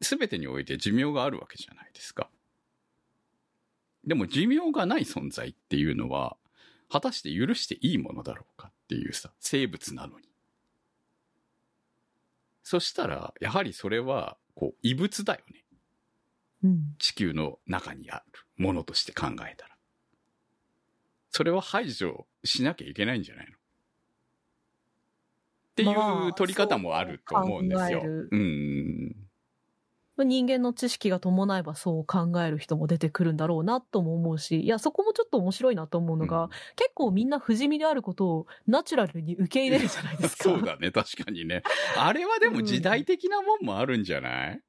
[0.02, 2.30] すべてにおいて寿命があるわけじゃないですか。
[4.06, 6.36] でも寿命がない存在っていうのは、
[6.90, 10.28] 果たして許していいものだろうかっていうさ、生物なのに。
[12.62, 15.64] そしたら、やはりそれは、こう、異物だよね。
[16.64, 19.76] うん地球の中にあるものとして考えたら。
[21.30, 23.52] それは排除しなきゃいけないんじゃないの？
[23.52, 23.56] っ
[25.76, 28.00] ていまあう取り方もあると思うんですよ。
[28.00, 29.27] そう考えるうん。
[30.24, 40.44] 人間の知識が伴えばそう考える人も出てくるんだろうなとも思うし、いや、そこもちょっと面白いなと思うのが、うん結構みんな不死身であることをナチュラルに受け入れるじゃないですか。
[40.50, 41.62] そうだね、確かにね。
[41.96, 44.60] あれはでも時代的なもんもあるんじゃない？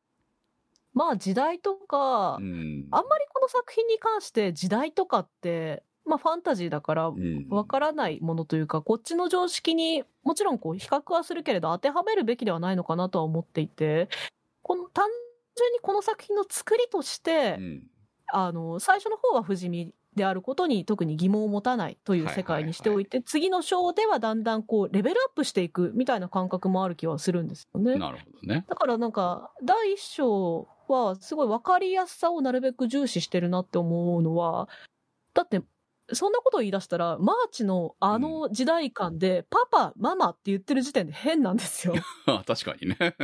[0.93, 2.87] まあ時代とか、うん。
[2.91, 14.09] あんまりこの作品に関して時代とかって、まあファンタジーだからうんわからないものというか、こっちの常識にもちろんこう比較はするけれど当てはめるべきではないのかなとは思っていて、
[14.61, 15.07] この単
[15.59, 17.83] 純にこの作品の作りとして、うん
[18.31, 27.95] あの、最初の方は不死身であることに特に疑問を持たないという世界にしておいて、次の章ではだんだんこう、レベルアップしていくみたいな感覚もある気はするんですよね。
[27.95, 28.65] なるほどね。
[28.67, 34.69] だからなんか、第一章はすごい分かりやすさをなるべく重視してるなって思うのは、
[35.33, 35.61] だって、
[36.11, 41.93] そんなことを言い出したら、マーチのあの時代感で、パパ、ママって言ってる時点で変なんですよ。
[42.25, 43.15] あ 確かにね。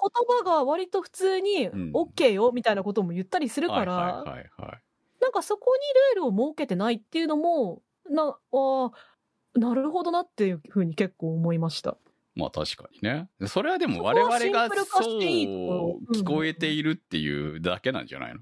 [0.00, 4.24] 言葉が割と普通にうん、OK よみたいなことも言ったりするから。
[5.20, 5.76] なんかそこ
[6.14, 8.90] にルールを設けてないっていうのも、な、ああ、
[9.58, 11.98] なるほどなっていうふうに結構思いました。
[12.34, 13.28] まあ確かにね。
[13.46, 18.40] それはでも我々がそう聞こえているっていうだけなんじゃないの？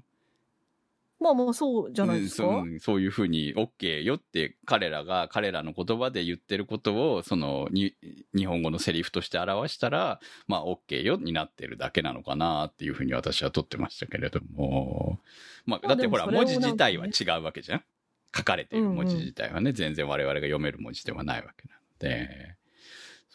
[1.19, 2.47] まあまあそうじゃないですか？
[2.47, 7.95] うんそういうふうに OK よって彼らが彼らの言葉で言ってることをそのに
[8.35, 15.19] 日本語のセリフとして表したらまあ OK よになってるだけなのかなっていうふうに私は取ってましたけれども。
[15.65, 17.83] まあだってほら文字自体は違うわけじゃん。
[18.35, 22.55] 書かれている文字自体はね、全然我々が読める文字ではないわけなので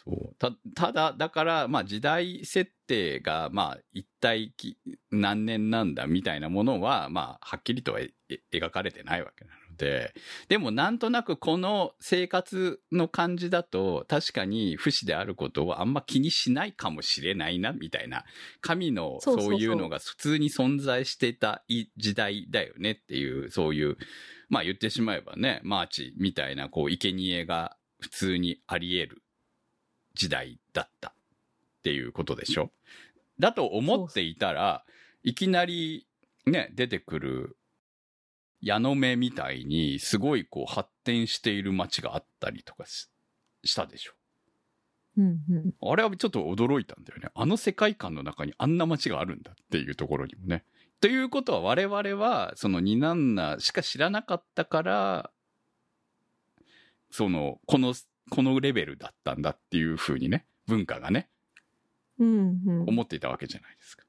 [0.05, 0.35] そう。
[0.37, 4.77] たただだからまあ時代設定がまあ一体き
[5.11, 10.13] 何年なんだみたいなものはまあはっきりとはええ描かれてないわけなので
[10.47, 18.25] でもなんとなくこの生活の感じだと確かに不死であることをあんま気にしないかもしれないなみたいな
[18.61, 23.97] 神のそういうのが普通に存在してたい時代だよねっていうそういう
[24.49, 29.21] まあ言ってしまえばねマーチみたいなこう生贄が普通にあり得る
[30.15, 31.13] 時代だったっ
[31.83, 32.71] ていうことでしょ？
[33.37, 34.83] だと思っていたら、
[35.23, 36.07] いきなり
[36.45, 37.57] ね、出てくる
[38.61, 43.09] 矢野目みたいにすごいこう発展している街があったりとかし
[43.63, 44.13] したでしょ？
[45.17, 45.91] うんうん。
[45.91, 47.29] あれはちょっと驚いたんだよね。
[47.35, 50.63] あの世界観の中にあんな街があるんだっていうところにもね。
[51.01, 55.31] ということは我々はそのニナンナしか知らなかったから、
[57.11, 57.93] その、この、
[58.29, 61.29] このレベルだったんだっていう風にね、文化がね、
[62.19, 62.83] うんうん。
[62.87, 64.05] 思っていたわけじゃないですか。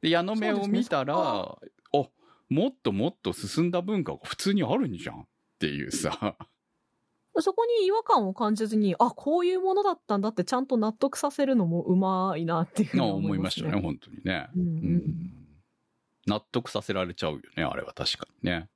[0.00, 1.58] で、矢野目を見たら、そ
[1.92, 2.08] あ、
[2.48, 5.24] もっともっと進んだ文化が普通にあるんじゃんっ
[5.58, 6.36] ていうさ、
[7.40, 14.48] そこに違和感を感じずに、あ、こういうものだったんだってちゃんと納得させるのもうまいなっていうふうに思思いましたね、本当にね。
[14.54, 15.38] うんうんうん
[16.24, 18.68] 納得させられちゃうよね、あれは確かにね。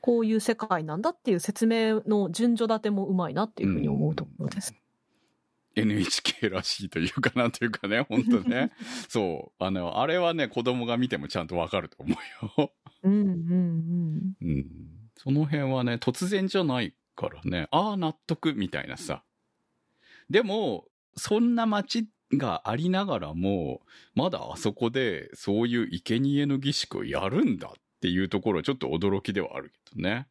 [0.00, 4.74] こういう世界なんだっていう説明の順序立てもうまいなっていうふうに思うところです。
[5.76, 8.72] NHK らしいというかなんというかね、 本当ね。
[9.08, 9.64] そう。
[9.64, 12.72] あの、あれはね、子供が見てもちゃんとわかると思うよ。
[13.04, 14.36] うんうんうん。
[14.40, 14.66] うん。
[15.16, 19.22] その辺はね、突然じゃないからね、ああ、納得みたいなさ。
[20.28, 20.86] でも、
[21.16, 23.82] そんな街がありながらも、
[24.14, 30.28] まだあそこでそういう生贄の儀式をやるんだっていうところはちょっと驚きではあるけどね。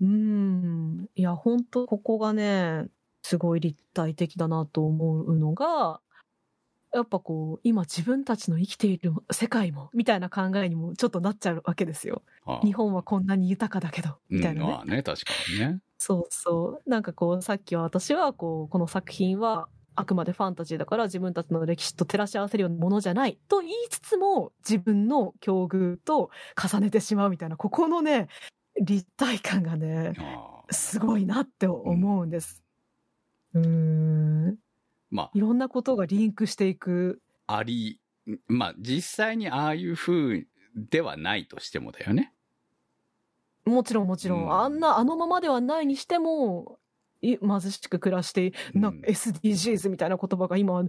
[0.00, 1.08] うん。
[1.14, 2.88] いや、本当ここがね、
[3.22, 6.00] すごい立体的だなと思うのが、
[6.94, 12.24] やっぱこう、今自分たちの生きている世界も、みたいな考えにもちょっとなっちゃうわけですよ。
[12.44, 14.66] あ日本はこんなに豊かだけど、みたいなね。
[14.66, 15.80] うんまあね、確かにね。
[15.98, 16.90] そうそう。
[16.90, 26.30] なんかこう、さっきは私はこう、この作品はあくまでファンタジーだから自分たちの歴史と照らし合わせるようなものじゃないと言いつつも自分の境遇と
[26.60, 28.28] 重ねてしまうみたいな、ここのね、
[28.80, 32.62] 立体感がね、ああすごいなって思うんです。
[33.54, 33.66] うー
[34.52, 34.56] ん。
[35.10, 37.22] まいろんなことがリンクしていく。
[37.46, 38.00] あ、あり、
[38.48, 42.32] まあ実際にああいう風ではないとしてもだよね。
[43.64, 46.85] もちろんもちろん、うんあんな、あのままではないにしても、い
[47.26, 50.82] 貧しく暮らして、な SDGs みたいな言葉が今、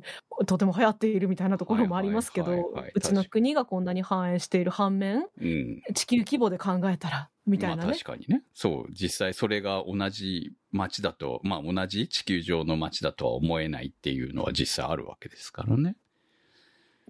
[0.45, 5.81] とても流行っているみたいなところもありますけどうちの国がこんなに繁栄している反面、うん。
[5.93, 8.03] 地球規模で考えたら、みたいなねまあ確。
[8.03, 8.43] かにね。
[8.53, 15.95] そう、実際それが同じ街だと、まあ同じ地球上の街だとは思えないっていうのは実際あるわけですからね。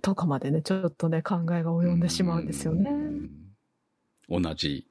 [0.01, 2.91] とかまでね、ちょっとね、考えが及んでしまうんですよね。
[4.29, 4.41] うん。
[4.41, 4.86] 同じ、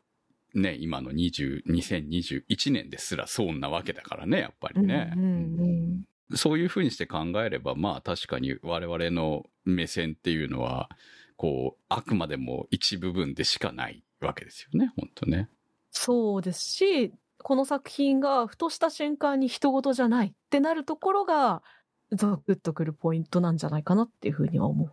[0.56, 5.12] ね、今の20、2021年ですらそうなわけだからね、やっぱりね。
[5.16, 10.88] うんうんうんそういうふうにして考えれば、まあ確かに我々の目線っていうのは、
[11.36, 15.48] こう、あくまでも一部分でしかないわけですよね、本当ね。
[15.92, 21.62] そうですし、この作品がふとした瞬間に人事じゃないってなるところが、
[22.10, 24.92] ゾクッとくるポイントなんじゃないかなっていうふうには思う。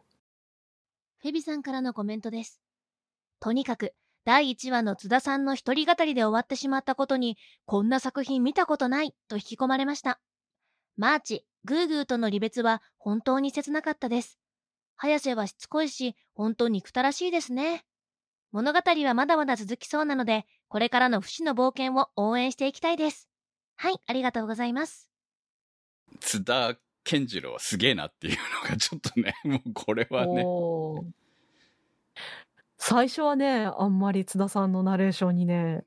[1.18, 2.62] フェビさんからのコメントです。
[3.40, 3.94] とにかく、
[4.26, 10.20] 第1話の津田さんの一人語りで終わってしまったことに、こんな作品見たことないと引き込まれました。
[10.96, 14.40] マーチ、グーグーとの離別は本当に切なかったです。
[14.96, 17.84] 早瀬はしつこいし、本当憎たらしいですね。
[18.52, 23.28] 物語はまだまだ続きそうなので、これからの不死の冒険を応援していきたいです。
[23.76, 25.10] はい、ありがとうございます。
[26.20, 30.46] 津田健次郎はすげえなっていうのがちょっとね、もうこれはね。
[32.86, 35.86] 最初はね、あんまり津田さんのナレーションにね、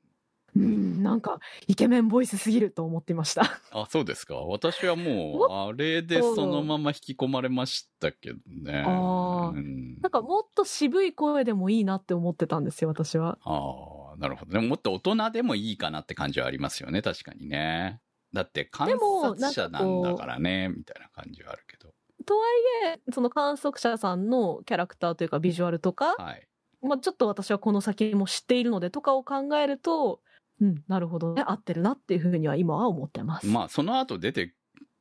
[0.55, 3.43] うん、なんか、イケメンボイスすぎると思っていました。
[3.69, 4.33] あ、そうですか？
[4.37, 8.83] 私はもう、あれでそのまま引き込まれましたけどね。
[8.83, 13.37] あーうんなんかもっと渋い声でもいいなって思ってたんですよ、私は。
[13.43, 14.67] ああ、なるほどね。
[14.67, 18.01] もっと大人でもいいかなって感じはありますよね、確かにね。
[18.33, 21.93] だって観も察者なんだからね、みたいな感じはあるけど。
[22.25, 22.43] とは
[22.87, 26.46] いえ、その観測者さんのキャラクターというかビジュアルとか、はい。
[26.81, 30.21] まあちょっと私はこの先も知っているのでとかを考えると、
[30.61, 33.47] うん、なるほどね、合ってるなっていうふうには今は思ってます。
[33.47, 34.53] まあ、その後出て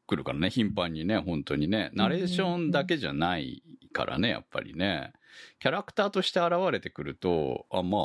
[0.06, 1.90] くるからね、頻繁にね、本当にね。
[1.94, 3.62] ナレーションだけじゃない
[3.92, 5.12] からね、やっぱりね。
[5.58, 8.02] キャラクターとして現れてくると、あ、まあ、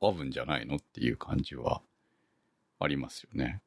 [0.00, 1.82] 合うんじゃないのっていう感じは
[2.80, 3.60] ありますよね。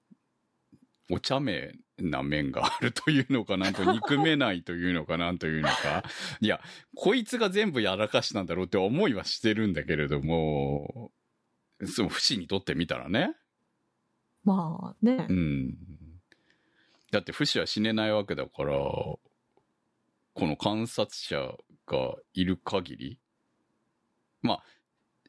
[1.10, 6.04] お茶目な面があるというのかなんと憎めないというのかなんというのか。
[6.42, 6.62] いや、
[6.96, 11.12] こいつが全部やらかしたんだろうって思いはしてるんだけれども、
[11.86, 13.36] その不死にとってみたらね。
[14.44, 15.78] まあねう、ん。
[17.12, 19.20] だって不死は死ねないわけだから、こ
[20.36, 21.56] の観察者
[21.88, 23.20] がいる限り、
[24.42, 24.64] まあ、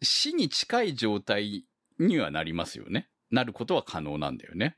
[0.03, 1.65] 死に近い状態
[1.99, 3.09] にはなりますよね。
[3.31, 4.77] なることは可能なんだよね。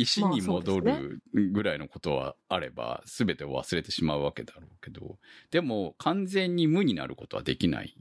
[0.00, 5.18] 石に戻るぐらいのことはあれば、すべてを忘れてしまうわけだろうけど、
[5.50, 7.96] でも完全に無になることはできない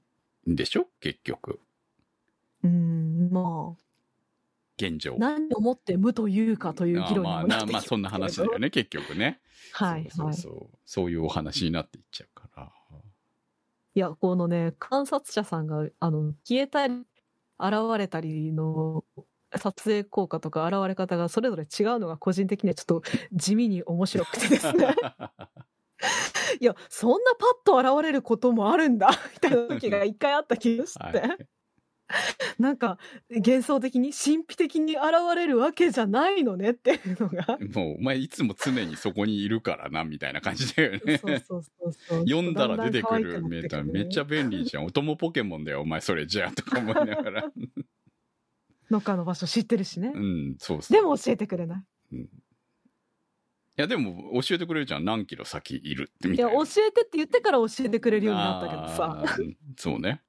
[0.49, 0.87] んでしょ？
[0.99, 1.59] 結局。
[2.63, 3.75] うん、ま
[4.77, 5.17] 現状あ、。
[5.17, 9.39] 何をもって無というかという議論にあまあな、もなってきまあそんな話だよね、結局ね。
[9.73, 10.11] はい、はい。
[10.11, 10.77] そうそうそう。
[10.85, 12.71] そういうお話になっていっちゃうから。
[13.95, 16.93] いや、このね、観察者さんが、あの、消えたり、
[17.59, 19.03] 現れたりの、
[19.57, 24.95] 撮影効果とか現れ方がそれぞれ違うのが個人的にはちょっと地味に面白くてですね。
[26.59, 27.45] いや、そんなパ
[27.81, 31.19] ッと現れることもあるんだ、みたいな時が一回あった気がして。
[31.19, 31.37] はい
[32.57, 32.97] なんか、
[33.29, 35.03] 幻想的に、神秘的に現
[35.35, 37.57] れるわけじゃないのねっていうのが。
[37.73, 41.17] もう、お前いつも常にそこにいるからな、みたいな感じだよね。
[41.19, 42.19] そうそうそうそう。
[42.27, 44.85] 読んだら出てくるメーターめっちゃ便利じゃん。
[44.85, 47.51] お供ポケモンだよ、お前それじゃあ、とか思いながら。
[48.89, 50.11] のかの場所知ってるしね。
[50.13, 50.93] うん、そうそう。
[50.93, 51.83] でも教えてくれない。
[52.13, 52.27] うん、い
[53.75, 55.05] や、でも教えてくれるじゃん。
[55.05, 56.65] 何キロ先いるってみいや、たいな。
[56.65, 59.23] 教えてって言ってから教えてくれるようになったけどさ。
[59.77, 60.21] そうね。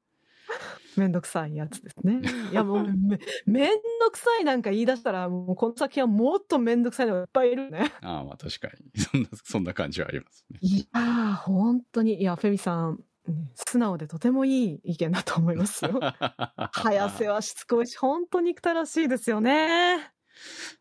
[0.96, 2.20] めんどくさいやつですね。
[2.50, 7.92] いや、もう め、めんどくさいなんか言い出したら、もうこの先はもっとめんどくさいのがいっぱいいるね。
[8.02, 8.90] ああ、まあ確かに。
[9.00, 10.58] そんな、そんな感じはありますね。
[10.62, 12.20] いやー、本当に。
[12.20, 16.01] いや、フェミさん、ね素直でとてもいい意見だと思いますよ。
[16.73, 20.12] 早瀬はしつこいし、本当に憎たらしいですよね。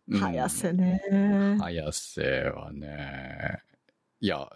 [0.08, 1.02] うん早瀬ね。
[1.60, 3.62] 早瀬はね、
[4.22, 4.50] いや、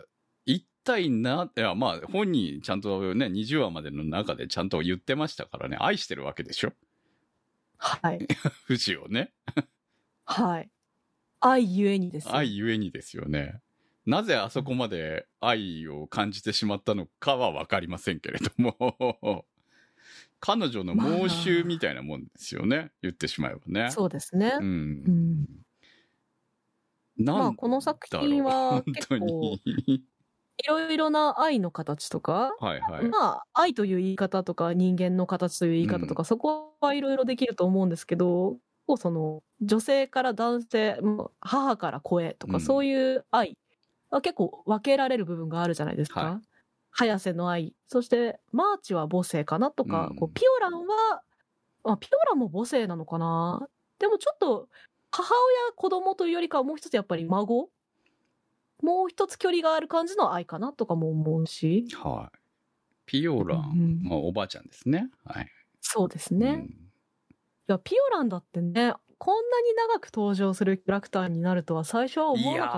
[0.46, 6.74] 一体な、いや、まあ、本人ちゃんとね、20話までの中でちゃんと言ってましたからね、愛してるわけでしょ？
[7.78, 8.26] はい。
[8.68, 9.34] 富士をね。
[10.26, 10.70] はい。
[11.42, 12.36] 愛ゆえにですよ。
[12.36, 13.60] 愛ゆえにですよね。
[14.06, 19.46] なぜあそこまで愛を感じてしまったのかはわかりませんけれども、
[20.40, 22.92] 彼女の妄執みたいなもんですよね。
[23.02, 23.92] 言ってしまえばね。
[23.92, 24.58] そうですね。
[24.60, 24.64] う。
[24.64, 24.92] うん
[25.44, 25.46] ん。
[27.18, 29.62] なんまあこの作品は本当に。
[30.58, 33.08] いろいろな愛の形とか、はいはい。
[33.08, 38.58] まあ、愛という言い方とか、人間の形という言い方とか、そこはいろいろできると思うんですけど、
[38.98, 41.00] その、女性から男性、
[41.40, 43.56] 母から子へとか、うんそういう愛は
[44.22, 46.22] 結構分けられる部分があるじゃないですか。
[46.22, 46.48] はい
[46.96, 47.74] 早瀬の愛。
[47.88, 51.24] そして、マーチは母性かなとか、うんこうピオランは、
[51.86, 54.70] あ、ピオランも母性なのかなでもちょっと、
[55.10, 57.70] 母親、子供というよりかはもう一つやっぱり孫
[58.84, 61.88] もう一つ距離がある感じの愛かなとかも思うし。
[61.96, 62.38] はい。
[63.06, 65.10] ピオラン、うんまあ、おばあちゃんですね。
[65.26, 65.48] はい。
[65.82, 66.48] そうですね。
[66.48, 66.84] うん
[67.66, 68.94] いや、ピオランだってね、
[69.24, 72.72] こんなに長く登場するキャラクターになるとは最初は思わなかっ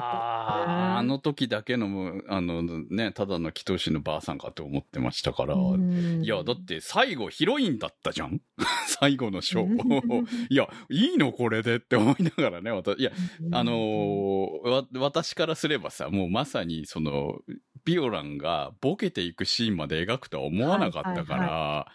[0.67, 0.79] た、ね。
[0.99, 5.55] あの時だけの、あのね、ただの祈祷師のばあさんかと思ってましたから。
[5.55, 8.41] うんいや、だって最後ヒロインだったじゃん？
[8.85, 10.25] 最後のショー。
[10.51, 13.11] いや、いいのこれでって思いながらね、私、いや、
[13.51, 17.39] あのーわ、私からすればさ、もうまさにその、
[17.85, 21.91] ピオランがボケていくシーンまで描くとは思わなかったから、はい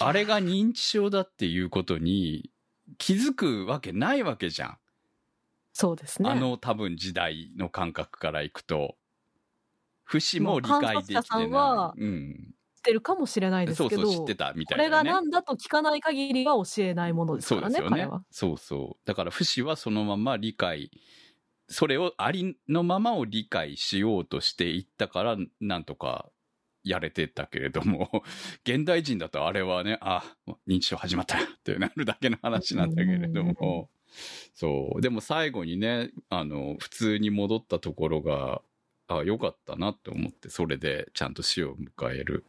[0.00, 2.50] あれが認知症だっていうことに
[2.98, 4.78] 気づくわけないわけじゃん。
[5.72, 6.30] そうですね。
[6.30, 8.96] あの多分時代の感覚からいくと。
[10.04, 11.58] 不死も理解できてな。
[11.58, 12.54] はいうん。
[12.76, 15.10] 知ってるかもしれないですけど、そうそう、知ってたみたこれいなね。
[15.10, 18.24] が何だと聞かない限りは教えないものですからね、そうですよね彼は。。
[18.30, 19.06] そうそう。
[19.06, 20.90] だから、不死はそのまま理解、
[21.68, 26.30] それをありのままを理解しようとしていったから、なんとか
[26.84, 28.22] やれてたけれども、
[28.64, 30.36] 現代人だとあれはね、あ、
[30.68, 33.90] 認知症始まったってなるだけの話なんだけれども、
[34.54, 35.00] そう。
[35.00, 38.62] でも最後にね、あの、普通に戻ったところが、
[39.08, 42.44] あ、良かったなって思って、それでちゃんと死を迎える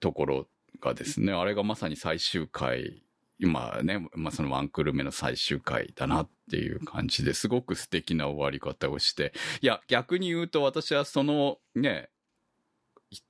[0.00, 0.46] ところ
[0.80, 3.02] がですね、あれがまさに最終回、
[3.40, 12.08] 今ね、まあ、そのワンクール目の最終回だなっていう感じですごく素敵な終わり方をして、いや、逆に言うと私はそのね、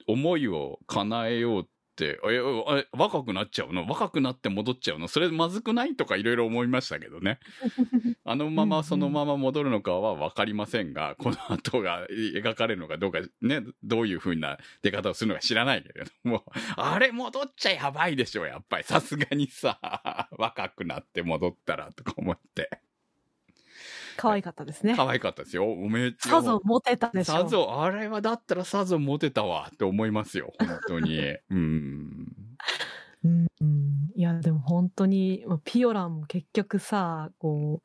[0.07, 1.65] 思いを叶えようっ
[1.97, 3.85] て、え、え若くなっちゃうの？
[3.87, 5.09] 若くなって戻っちゃうの？
[5.09, 7.41] それまずくないとかいろいろ思いましたけどね。
[8.25, 16.45] あのままそのまま戻るのかはわかりませんが、この後が描かれるのかどうか、ね、どういう風な出方をするのか知らないけれども、
[16.77, 18.85] あれ戻っちゃやばいでしょ、やっぱり。
[18.85, 22.71] さすがにさ、若くなって戻ったらとか思って。
[24.19, 24.97] 可愛かったですね。
[24.97, 25.71] 可愛かったですよ。
[25.71, 27.33] おめえさぞモテたでしょ。
[27.33, 31.21] さぞ、あれはだったらさぞモテたわって思いますよ、本当に。
[31.51, 32.37] うん。
[33.25, 37.81] うんうんいや、でも本当に、まあピオランも結局さ、こ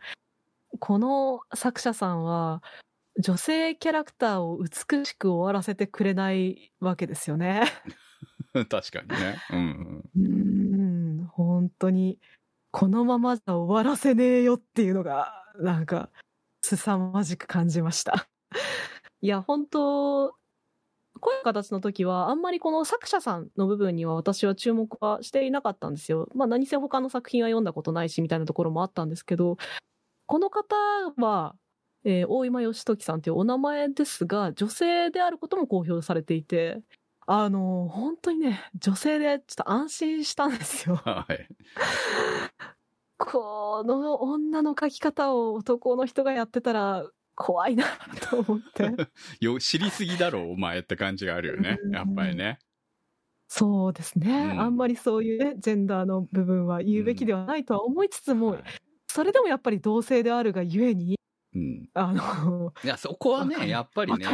[0.73, 2.63] う、この作者さんは、
[3.19, 7.61] 女性キャラクターを美しく終わらせてくれないわけですよね。
[8.69, 9.37] 確かにね。
[9.51, 10.09] うん。
[10.15, 10.19] う
[11.21, 12.17] ん、本当に、
[12.71, 16.09] このままじゃ終わらせねえよっていうのが、なんか、
[16.63, 18.27] 凄まじく感じました。
[19.21, 20.35] いや、本当
[21.21, 26.29] 声の形の時は、あんまりこの作者さんの部分には私は注目はしていなかったんですよ。
[26.35, 29.57] まあ何せ他の作品は読んだことないし、みたいなところもあったんですけど、
[30.27, 30.75] この方
[31.17, 31.55] は、
[32.05, 36.81] えー大今義時さんというお名前ですが、女性であることも公表されていて、
[37.27, 40.95] あの、本当にね、女性でちょっと安心したんですよ。
[40.97, 41.49] はい。
[43.17, 47.05] この女の描き方を男の人がやってたら
[47.35, 47.85] 怖いな
[48.29, 48.91] と思って。
[49.39, 51.79] よ、知りすぎだろ、お前って感じがあるよね。
[51.91, 52.59] やっぱりね。
[53.47, 58.63] そうですね、うんあんまりそういうね、ジェンダーの部分は言うべきではないとは思いつつも、はい
[59.13, 61.19] それでもやっぱり同性であるがゆえに、
[61.55, 61.89] うん。
[61.93, 64.25] あの、いや、そこはね、やっぱりね。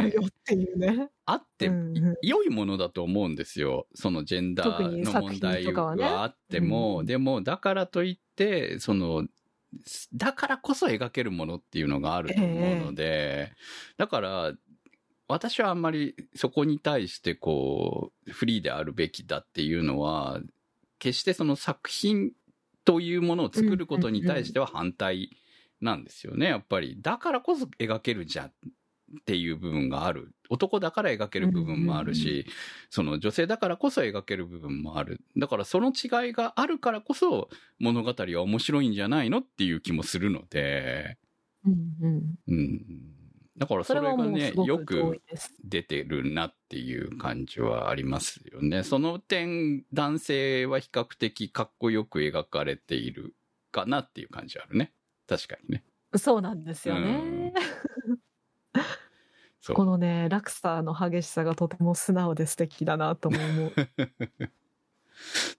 [1.26, 3.86] あってうんうん良いものだと思うんですよ。
[3.94, 9.26] そのジェンダーの問題はあっても、うんでも、だからといって、その、
[10.14, 13.52] だからこそ描けるものっていうのがあると思うので、
[13.96, 14.52] だから、
[15.28, 20.40] 私はあんまりそこに対してこう、フリーであるべきだっていうのは、
[20.98, 22.32] 決してその作品
[22.84, 25.30] というものを作ることに対しては反対
[25.80, 26.96] なんですよね、やっぱり。
[27.00, 28.52] だからこそ描けるじゃん。
[29.20, 30.34] っていう部分がある。
[30.50, 32.46] 男だから描ける部分もあるし、
[32.90, 35.20] その女性だからこそ描ける部分もある。
[35.36, 37.48] だからその違いがあるからこそ
[37.80, 41.18] 物語は面白いんじゃないのっていう気もするので、
[41.66, 42.34] うんうん。
[42.48, 43.14] うん。
[43.56, 45.20] だからそそれれがねよく。
[45.64, 48.82] 出てるなっていう感じはありますよね。
[48.84, 53.34] その点、男性は比較的かっこよく描かれている
[53.72, 54.92] かなっていう感じはあるね。
[55.30, 55.84] 確かにね。
[56.16, 57.52] そうなんですよね。
[59.72, 63.72] このね、落差の激しさがとても素直で素敵だなとも思う。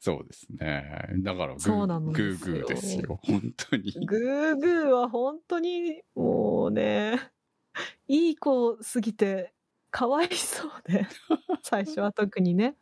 [0.02, 1.08] そうですね。
[1.20, 3.20] だからグそうなー、グのですよーグーですよ。
[3.24, 3.92] 本当に。
[4.06, 7.32] グーグーは本当にもうね、
[8.10, 9.54] いい子すぎて
[9.90, 11.08] かわいそうで、
[11.64, 12.76] 最初は特にね。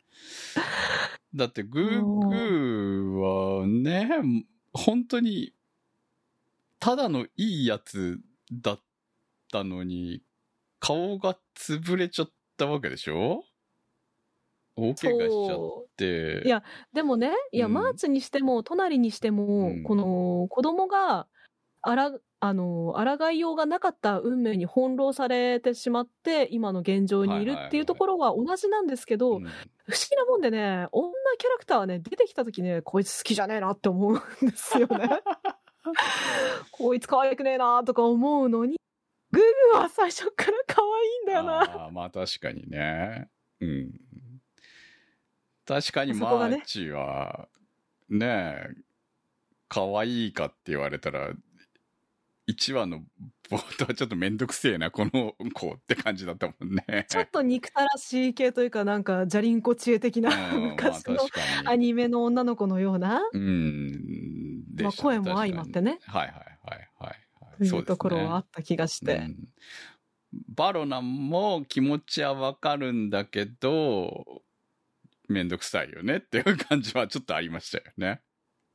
[1.35, 4.09] だってグーグーはね、
[4.73, 5.53] 本当に、
[6.79, 8.19] ただのいいやつ
[8.51, 8.79] だっ
[9.51, 10.21] たのに、
[10.79, 13.43] 顔が潰れちゃったわけでしょ？
[14.77, 16.41] 大怪我しちゃっそて。
[16.45, 16.63] いや
[16.93, 17.73] でもね、いや、うん。
[17.73, 19.83] マーチにしても、隣にしても、うん。
[19.83, 21.27] この子供が、
[21.81, 22.11] あら、
[22.41, 29.43] あの、抗いようがなかった運命に翻弄されてしまって、今の現状にいるっていうところは同じなんですけど、うん。
[29.43, 29.51] 不思
[30.09, 35.09] 議なもんでね、女キャラクターはね、出てきた時ね、こいつ好きじゃねえなって思うんですよね。
[36.71, 38.77] こいつ可愛くねえなとか思うのに、
[39.31, 41.83] グーグーは最初から可愛いんだよな。
[41.83, 43.29] ああまあ確かにね。
[43.61, 43.91] うん。
[45.65, 47.47] 確かにマーチは、
[48.09, 48.69] ねえ、
[49.67, 51.31] 可愛いかって言われたら、
[52.49, 53.03] 1話の
[53.51, 57.05] 冒頭はちょっとめんどくせえな、この子って感じだったもんね。
[57.07, 61.17] ちょっと憎たらしい系というか、なんか、ジャリンコ知恵的な、うん昔の。
[61.65, 64.58] アニメの女の子のような、うん。
[64.79, 65.99] でまあ声も相まってね。
[66.05, 69.15] はいはいはいはいそうですねうところはあった気がして。
[69.15, 69.35] うん
[70.31, 74.43] バロナンも気持ちはわかるんだけど、
[75.27, 78.21] めんどくさいよねっていう感じはちょっとありましたよね。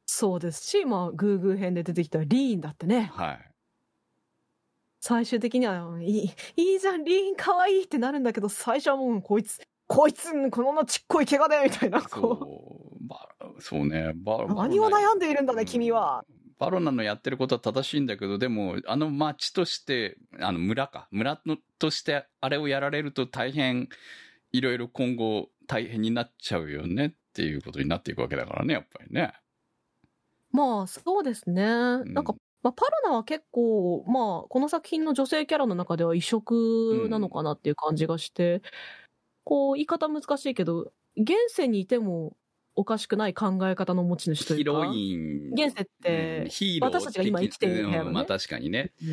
[0.07, 3.51] そうですし、まあ、グーグー編で出てきたリーンだってね、はい。
[5.01, 13.29] 最終的には、いい、いいじゃん、リーン可愛いってなるんだけど、最初はもう、こいつ、こいつ、このまちっこい怪我で、みたいな、こそう、バ
[13.59, 16.25] そうね、バう、何を悩んでいるんだね、君は。。
[16.59, 23.89] バロナのやってることは正しいんだけど、でも、あの町として、あの村か、村のとしてあれをやられると大変、
[24.53, 29.33] いろいろ今後大変になっちゃうよねっていうことになっていくわけだからね、やっぱりね。
[30.53, 31.65] まあ、そうですね。
[31.65, 38.63] なんか、まあ、パロナは結構、まあ、この作品の女性キャラの中では異色なのかなっていう感じがして、
[39.43, 42.37] こう、言い方難しいけど、現世にいても
[42.77, 44.59] おかしくない考え方の持ち主というか。
[44.59, 45.51] ヒロイン。
[45.53, 48.93] 現世っうんて、ヒーロー私たちが今生きている部屋のねうんまあ確かにね。
[49.03, 49.05] う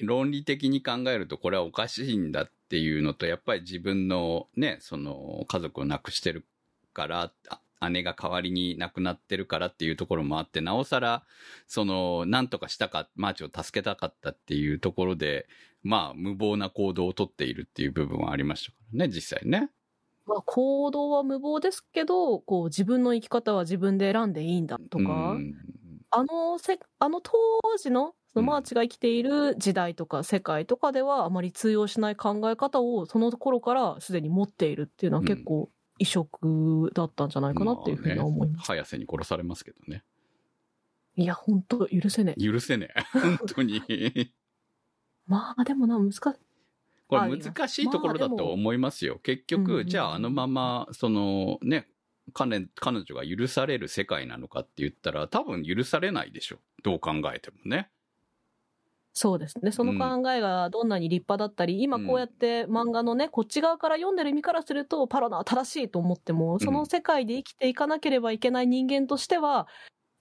[0.00, 6.44] 論理的に考えるとこれはおかしいんだっていうのと、やっぱり自分のね、その家族を亡くしてる
[6.92, 7.60] から、あ
[7.90, 11.24] 姉が代わりに亡くなってるからっていうところもあって、なおさら、
[11.66, 15.46] その、なんとかしたか、マーチを助けたかったっていうところで、
[15.82, 19.70] まあ、無謀な行動をとっているっていう部分はありましたからね、実際ね。
[20.26, 25.54] まあ、行動は無謀ですけど、こう、自分の生き方は自分で選んでいいんだとか、うん
[26.10, 27.32] あのせ、あの当
[27.78, 38.66] 時の、そのマーチが生きている時代とか世界とかではあまり通用しない考え方をその頃からすでに持っているっていうのは結構異色だったんじゃないかなっていうふうには思います。
[38.66, 40.04] 早瀬に殺されますけどね。
[41.16, 42.42] いや、本当許せねえ。
[42.42, 43.00] 許せねえ。
[43.18, 43.80] 本当に。
[45.26, 46.20] まあでもな、難しい。
[47.08, 49.18] こあれ難しいところだと思いますよ。
[49.20, 51.88] 結うんうん局、じゃああのまま、そのね、
[52.32, 56.58] 彼彼女が許される世界なのかって言ったら、多分許されないでしょ。
[56.82, 57.90] どう考えてもね。
[59.18, 59.72] そうですね。
[59.72, 69.68] その考えがどんなに立派だったり、今こうやって漫画のね、こっち側から読んでる意味からすると、パロナは正しいと思っても、その世界で生きていかなければいけない人間としては、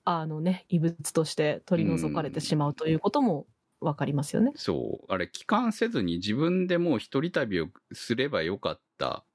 [0.05, 3.47] あのね、異物として取り除かれてしまうということも
[3.79, 4.55] わかりますよね。
[4.55, 5.05] そう。
[5.11, 9.25] あれ、帰還せずに自分でもう一人旅をすればよかった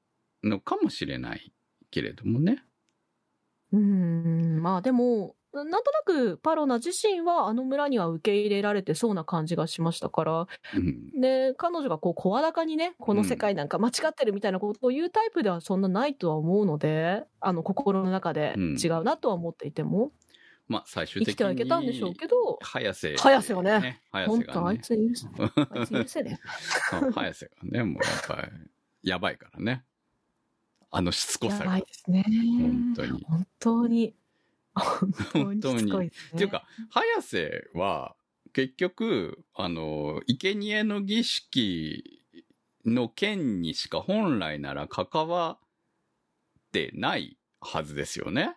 [0.43, 1.53] のかもしれない
[1.91, 2.65] けれどもね。
[3.73, 11.15] うーん、まあでも、なんとなくパロナ自身はあの村には受け入れられてそうな感じがしましたから、うん。
[11.21, 20.13] で、彼女がこう声高にね、この世界なんか間違ってるみたいなことを言うタイプではそんなないとは思うので、あの心の中でうん違うなとは思っていても、
[20.71, 21.27] まあ、最終的に。
[21.27, 23.17] 生きてはいけたんでしょうけど、早瀬。
[23.17, 24.01] 早瀬はね。
[24.13, 24.83] 早瀬が本当あいね。
[24.83, 26.41] つ許せ、あいつ許せね
[27.13, 28.49] 早瀬がね、もうやっぱ
[29.03, 29.85] り、やばいからね。
[30.93, 31.49] あのしつえ。
[31.49, 31.81] こさがやばい。
[31.81, 32.25] ですね。
[32.25, 33.21] 本当に。
[33.27, 34.15] 本当に。
[35.33, 36.07] 本当に。
[36.07, 38.15] っていうか、早瀬は、
[38.53, 42.23] 結局、あの、生贄の儀式
[42.87, 48.55] の件にしか本来なら関わってないはずですよね。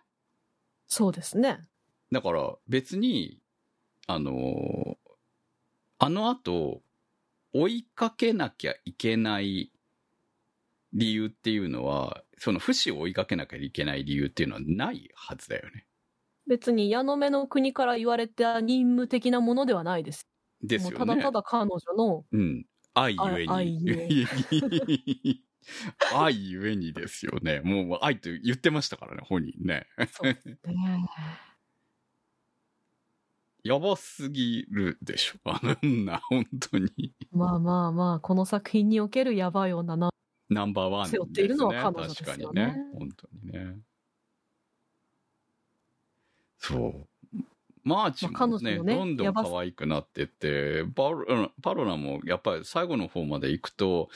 [0.86, 1.66] そうですね。
[2.14, 3.40] だから別に、
[4.06, 4.96] あの、
[5.98, 6.80] あの後、
[7.52, 9.72] 追いかけなきゃいけない
[10.92, 15.86] 理由っていうのは、その不死を追いかけなきゃいけない理由っていうのはないはずだよね。
[16.46, 20.28] 別に矢野目の国から言われた任務的なものではないです。
[20.62, 20.96] ですよね。
[20.98, 22.64] ただただ彼女の、うん。
[22.94, 23.50] 愛ゆえに。
[23.50, 24.08] あ愛ゆえ
[26.14, 27.60] 愛ゆえにですよね。
[27.60, 29.86] もう愛と言ってましたからね、本人ね。
[30.12, 30.56] そうですね。
[33.64, 35.38] やばすぎるでしょ。
[35.50, 37.14] あんな、本当に。
[37.32, 40.10] まあまあまあ、この作品におけるやばい女な。
[40.50, 41.10] ナンバーワンね。
[41.10, 42.76] 背負っているのは彼女ですよね確かにね。
[42.92, 43.78] 本当にね。
[46.58, 47.08] そう。
[47.84, 54.10] マーチもね、ねどんどん可愛くなってって、パロうんパロナもやっぱり最後の方まで行くと、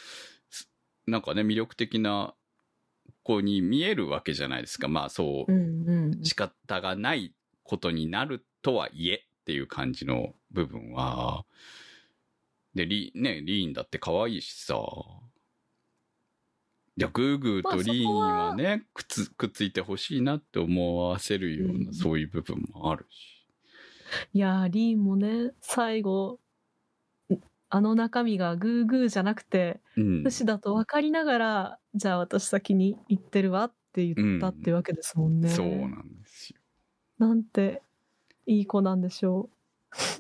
[0.50, 0.70] す
[1.06, 2.34] なんかね、魅力的な
[3.22, 4.88] 子に見えるわけじゃないですか。
[4.88, 6.24] まあそうう、んうん。
[6.24, 11.46] 仕方がないことになるとはいえっていう感じの部分は、
[12.74, 14.74] で、リね、リーンだって可愛いしさ、
[16.98, 23.46] いや、グーグーとリーンはね、くっつ、くっついてほしいなって思わせるような、うんそういう部分もあるし。
[24.34, 26.40] いやー、リーンもね、最後、
[27.70, 30.30] あの中身がグーグーじゃなくて、うん不。
[30.30, 35.48] 死だと分かりながら、じゃあ私先に行ってるわって言ったってわけですもんね。
[35.48, 36.60] そうなんですよ。
[37.18, 37.82] なんて、
[38.48, 39.50] いい子なんでしょ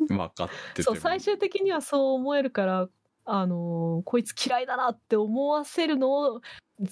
[0.08, 0.84] 分かってう。
[0.84, 0.92] ても。
[0.92, 2.88] そう、最終的にはそう思えるから、
[3.24, 6.40] あのーこいつ嫌いだなって思わせるのを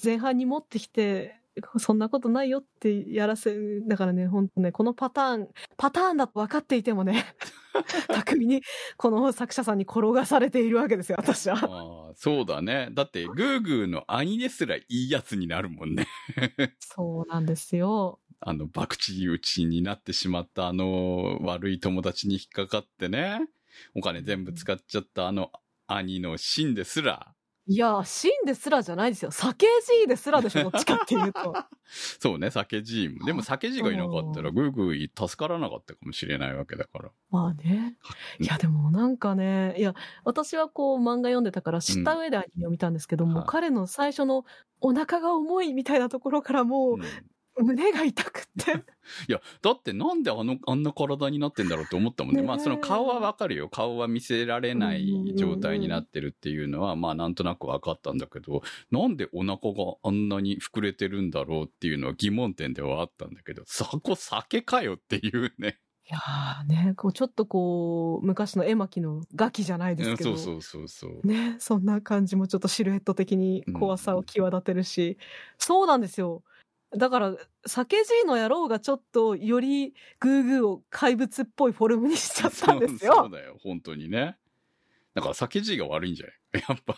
[0.02, 1.36] 前半に持ってきて、
[1.78, 3.82] そんなことないよってやらせる。
[3.86, 7.24] だからね、本当ね、このパターン、パターンだと分かっていてもね、
[8.12, 8.62] 巧みに
[8.98, 11.56] この作者さんに転がされているわけですよ、私は。
[11.56, 12.90] ああそうだね。
[12.92, 16.06] だって、グーグーの兄ですらいいやつになるもんね。
[16.80, 18.20] そうなんですよ。
[18.40, 23.40] あの、博打打ちになってしまったあの悪い友達に引っかかってね、
[23.94, 25.50] お金全部使っちゃったあの
[25.86, 27.34] 兄のシンですら、
[27.68, 29.32] いや、シンですらじゃないですよ。
[29.32, 31.52] 酒 G ですらでしょ、どっちかっていうと。
[32.20, 33.26] そうね、酒 G も。
[33.26, 37.10] でも酒 G がいなかったら、グーグー助からなかったかもしれないわけだから。
[37.28, 37.96] まあね。
[38.38, 44.44] いや、でもなんかね、いや、私はこう漫画読んでたから知った上でアニメを見たんですけども、はい彼の最初の
[44.80, 47.04] お腹が重いみたいなところからもうんう
[47.58, 48.72] 胸が痛くって。
[49.28, 52.40] いや、だってなんであの、あんな体になってんだろうって思ったもんね。
[52.40, 53.68] ねえまあ、その顔はわかるよ。
[53.68, 65.78] 顔は見せられない状態になってるっていうのは、まあ、なんとなく分かったんだけど、なんでお腹があんなに膨れてるんだろうっていうのは疑問点ではあったんだけど、そこ酒かよっていうね。
[66.08, 70.36] いやーね、こうちょっとこう、昔の絵巻のガキじゃないですけど。
[70.36, 71.26] そうそうそうそう。
[71.26, 75.18] ね、そんな感じもちょっとシルエット的に怖さを際立てるし、
[75.58, 76.44] そうなんですよ。
[76.94, 83.30] だから、酒 G の野郎がちょっとよりグーグーを怪物っぽいフォルムにしちゃったんですそうそよう。
[83.30, 84.36] だよ、本当にね。
[85.14, 86.64] だから酒 G が悪いんじゃない？
[86.68, 86.96] やっぱ。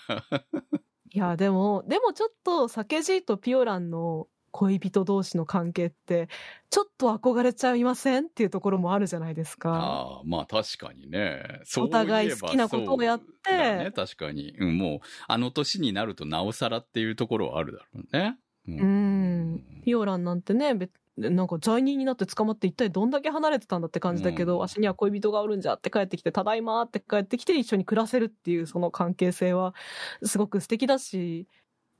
[1.11, 6.29] いや、でも、でもちょっと酒 G とピオランの恋人同士の関係って、
[6.71, 8.27] ちょっと憧れちゃいません？
[8.27, 9.71] っていうところもあるじゃないですか。
[9.71, 11.63] ああ、まあ確かにね。
[11.77, 14.55] お互い好きなことをやってね、確かに。
[14.59, 18.37] うん、もう、あの年になるとなおさらっていうところはあるだろうね。
[18.67, 19.78] ううん。
[19.89, 29.75] ピオランなんてね、別なんか罪人になって捕まって一体どんだけ離れてたんだって感じだけど、うん足には恋人がおるんじゃって帰ってきて、ただいまって帰ってきて一緒に暮らせるっていうその関係性は
[30.23, 31.49] すごく素敵だし、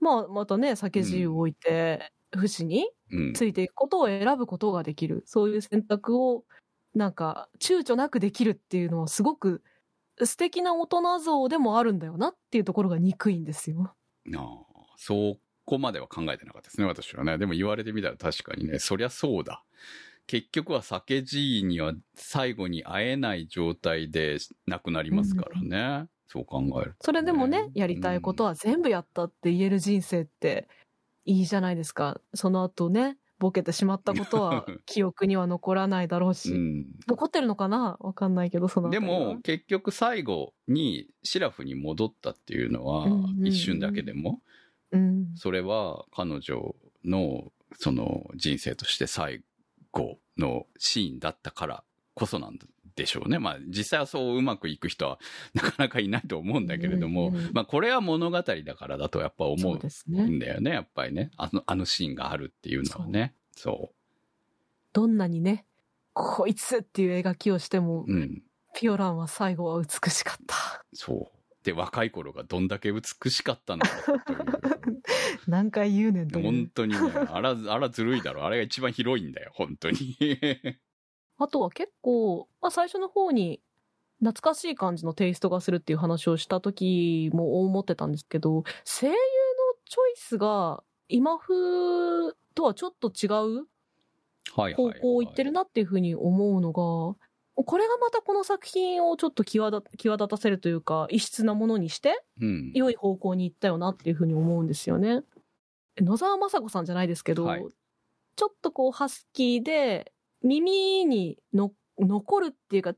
[0.01, 3.33] まあまたね、酒自由を置いて、不死にうん。
[3.33, 5.23] ついていくことを選ぶことができる。
[5.27, 6.45] そういう選択を
[6.95, 9.63] なんか躊躇なくできるっていうのはすごく
[10.25, 13.95] 素敵な大人像でもあるんだよなっていうところが憎いんですよ。
[14.37, 15.39] ああ、そ
[15.69, 17.37] こまでは考えてなかったですね、私はね。
[17.37, 19.63] でも言われてみたら確かにね、そりゃそうだ。
[20.27, 26.09] 結局は酒 G には最後に会えない状態で亡くなりますからね。
[26.27, 27.05] そう考えると。
[27.05, 30.69] それでもね、やりたいことは全部やったって言える人生って
[31.25, 32.21] いいじゃないですか。
[32.35, 36.53] その後ね、ボケてしまったことは 記憶には残らないだろうし。
[36.53, 36.87] うん。
[37.07, 37.97] 残ってるのかな？
[38.01, 44.39] わかんないけど、そのあでも、結局最後にシラフに戻ったっていうのはうんうんうん一瞬だけでも、うん。
[45.35, 46.75] それは彼女
[47.05, 49.43] のその人生として最
[49.93, 51.85] 後のシーンだったから
[52.15, 52.59] こそなん
[52.97, 53.39] でしょうね。
[53.39, 55.19] まあ実際はそううまくいく人は
[55.55, 59.77] なかなかいないと思うんだけれども、うんうんまあこれは物語だからだとやっぱ思そう
[60.23, 61.31] んだよね、やっぱりね。
[61.37, 63.35] あの、あのシーンがあるっていうのはね。
[63.55, 63.93] そ
[64.93, 65.67] どんなにね、
[66.13, 68.13] こいつっていう描きをしても、う。
[68.13, 68.43] うん。
[68.75, 70.85] ピオランは最後は美しかった。
[70.93, 71.38] そう。
[71.69, 73.91] て若い頃がどんだけ美しかったのか
[74.27, 75.03] という。
[75.47, 76.99] 何回言うねんと本当にね、
[77.31, 78.47] あら、あらずるいだろ。
[78.47, 80.17] あれが一番広いんだよ、本当に。
[81.39, 83.61] あとは結構、まあ、最初の方に
[84.19, 89.17] 懐かしい感じのテイストがするっていう話をした時も思ってたんですけど、声優の
[89.85, 93.29] チョイスが今風とはちょっと違
[93.61, 93.67] う
[94.55, 97.17] はい方向を行ってるなっていうふうに思うのが、
[97.65, 102.73] これがまたこの作品をちょっと際立際立たせるというか、異質なものにして、うん。
[102.75, 105.23] 良い方向に行ったよなっていうふうに思うんですよね。
[105.99, 107.67] 野沢雅子さんじゃないですけど、はい
[108.37, 110.13] ちょっとこうハスキーで
[110.45, 112.95] 耳に残るっていうか、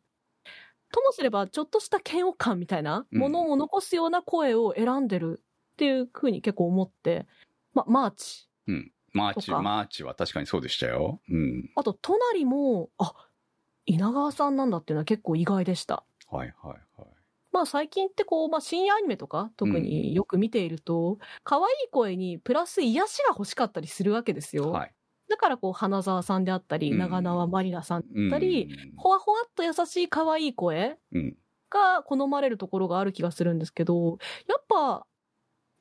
[0.92, 5.40] ともすればちょっとした嫌悪感みたいなうんものを残すような声を選んでる
[5.72, 7.26] っていうふうに結構思って、
[7.72, 8.50] ま、マーチ。
[8.66, 8.92] うん。
[9.12, 11.20] マーチ、マーチは確かにそうでしたよ。
[11.30, 11.70] うん。
[11.74, 13.14] あと、隣も、あ、
[13.86, 16.04] 稲川さんなんだっていうのは結構意外でした。
[16.30, 17.08] はいはいはい。
[17.52, 24.70] まあ最近ってこう、まあ深夜アニメとか特によく見ていると、可愛い声にプラス癒しが欲しかったりするわけですよ。
[24.70, 24.94] はい。
[25.28, 31.36] だからこう、花澤さんであったり、うん長縄まりなさんうんだったり、ほわほわっと優しい可愛い声うん。
[31.70, 34.18] が好まれるところがある気がするんですけど、
[34.48, 35.06] やっぱ、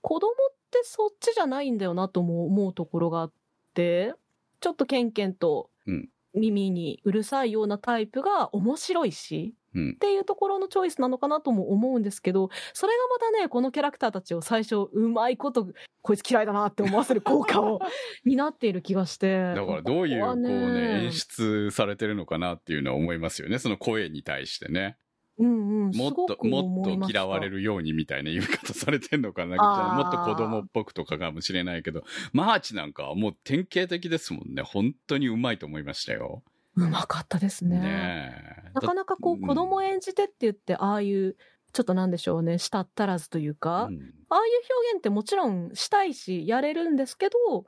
[0.01, 0.33] 子供っ
[0.71, 3.33] てそっちじゃないんだよなとも思うところがあっ
[3.73, 4.13] て、
[4.61, 9.97] ちょっとケンケンとうん耳にうるさいようなタイプが面白いし、うんっ。
[9.97, 15.67] ていうところのチョイスなのかなとも思うんですけど、それがまたね、このキャラクターたちを最初、うまいこと、
[16.01, 17.79] こいつ嫌いだなって思わせる 効果を、
[18.25, 19.53] 担っている気がして。
[19.53, 23.59] だからどういう、こうね、演出されてるのかなっていうのは思いますよね。
[23.59, 24.97] その声に対してね。
[25.39, 29.55] うんうん、もっと、もっと嫌われるようにみたいな言い方されてんのかな。
[29.95, 34.61] もっと子供っぽくとかかもしれないけど、マーチなんかはもう典型的ですもんね。
[34.61, 36.43] 本当にうまいと思いましたよ。
[36.75, 37.79] うまかったですね。
[37.79, 38.71] ねえ。
[38.73, 41.37] なかなかこう、うん子供演じてって言って、ああいう、
[41.71, 44.53] ちょっとなんでしょうね、したったらずというか、うんああいう
[44.85, 47.65] 表現ってもちろんしたいし、やれるんですけど、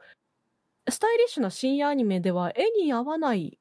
[0.90, 3.58] スタイリッシュな深夜アニメでは絵に合わない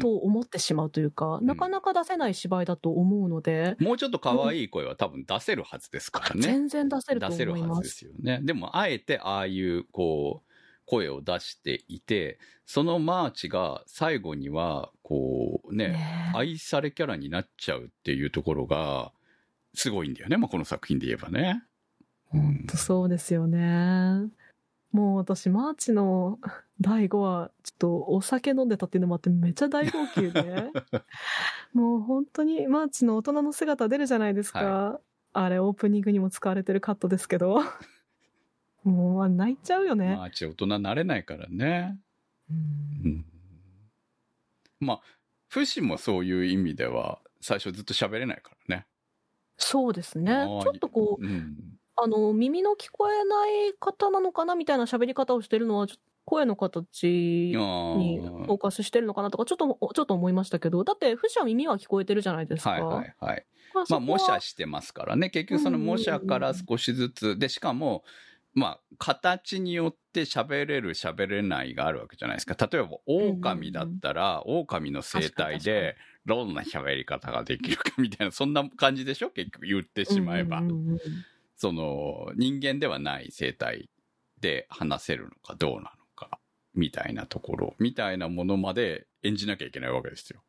[0.00, 6.42] と思ってしまうというか、んなかなか出せない芝居だと思うので、もうちょっと可愛い声は多分出せるはずですからね。
[6.42, 7.74] 全然出せると出せる思いま。
[7.76, 8.40] はずですすよね。
[8.42, 10.50] でも、あえてああいう、こう、
[10.86, 19.12] 声を出していて、そのマーチが最後には、こうね、ねえ愛されキャラになっちゃうっていうところが、
[19.74, 20.36] すごいんだよね。
[20.36, 21.62] まあ、この作品で言えばね。
[22.26, 24.30] 本当そうですよね。
[24.92, 26.38] もう私、マーチの
[26.80, 30.70] 第5話、ちょっとお酒飲んでたっていうのもあってめっちゃ大号泣で。
[31.72, 35.00] もう本当にマーチの大人の姿出るじゃないですか。
[35.32, 37.60] あれオープニングにも使われてるカットですけど。
[38.84, 40.16] もう泣いちゃうよね。
[40.16, 41.98] マーチ大人になれないからね。
[42.50, 42.56] うん
[43.04, 43.24] うん。
[44.80, 45.00] まあ、
[45.48, 48.86] フシもそういう意味では、最初ずっと喋れないからね。
[49.56, 50.32] そうですね。
[50.62, 51.78] ちょっとこう、うん。
[51.96, 62.70] あの、耳の聞こえない方なのかなみたいな喋り方をしてるのは、ちょっと声の形にあフォーカスしてるのかなとか、ちょっと、ちょっと思いましたけど、だって、フシは耳は聞こえてるじゃないですか。
[62.70, 63.46] はいはいはい。
[63.90, 65.30] まあ、模写してますからね。
[65.30, 68.04] 結局その模写から少しずつ、で、しかも、
[68.54, 72.56] まあ、形によって喋れる喋れないがあるわけじゃないですか。
[72.70, 79.30] 例えば、狼だったら、狼の生態で、どんな喋り方ができるかみたいな、そんな感じでしょ？
[79.30, 80.62] 結局言ってしまえば。
[81.56, 83.90] その、人間ではない生態
[84.40, 85.96] で話せるのかどうなのか、
[86.74, 90.42] みたいなところ、みたいなものまで演じなきゃいけないわけですよ。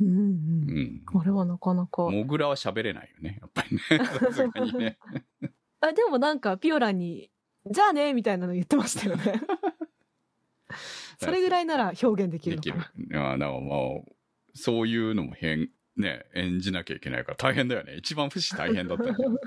[0.00, 1.02] うんううんん。
[1.20, 2.02] あれはなかなか。
[2.10, 4.04] モグラは喋れないよね、やっぱりね。
[4.06, 4.98] さすがにね。
[5.80, 7.30] あ、でもなんか、ピオランに、
[7.70, 9.40] じゃあね、みたいなの言ってましたよね。
[11.18, 13.04] それぐらいなら表現できるできるのかな。。
[13.04, 13.78] いや、だからまあ、
[14.54, 17.96] そういうのも変、ね、演じなきゃいけないから大変だよね。
[17.96, 19.38] 一番不死大変だったんじゃない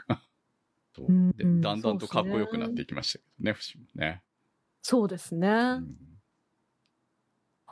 [0.95, 4.22] そううんでうんだんだんとかっこよくなっていきましたけどね、不死もね。
[4.88, 5.48] そうですね。
[5.50, 5.96] うん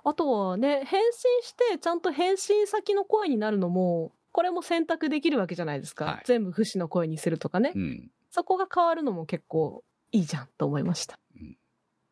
[0.06, 1.14] あとはね、変身
[1.48, 6.06] して、ちゃんと変身先の声になるのも、これも選択できるわけじゃないですか。
[6.06, 7.72] はい全部不死の声にするとかね。
[7.74, 8.12] うん。
[8.30, 11.18] そこが変わるのも結構いいじゃんと思いました。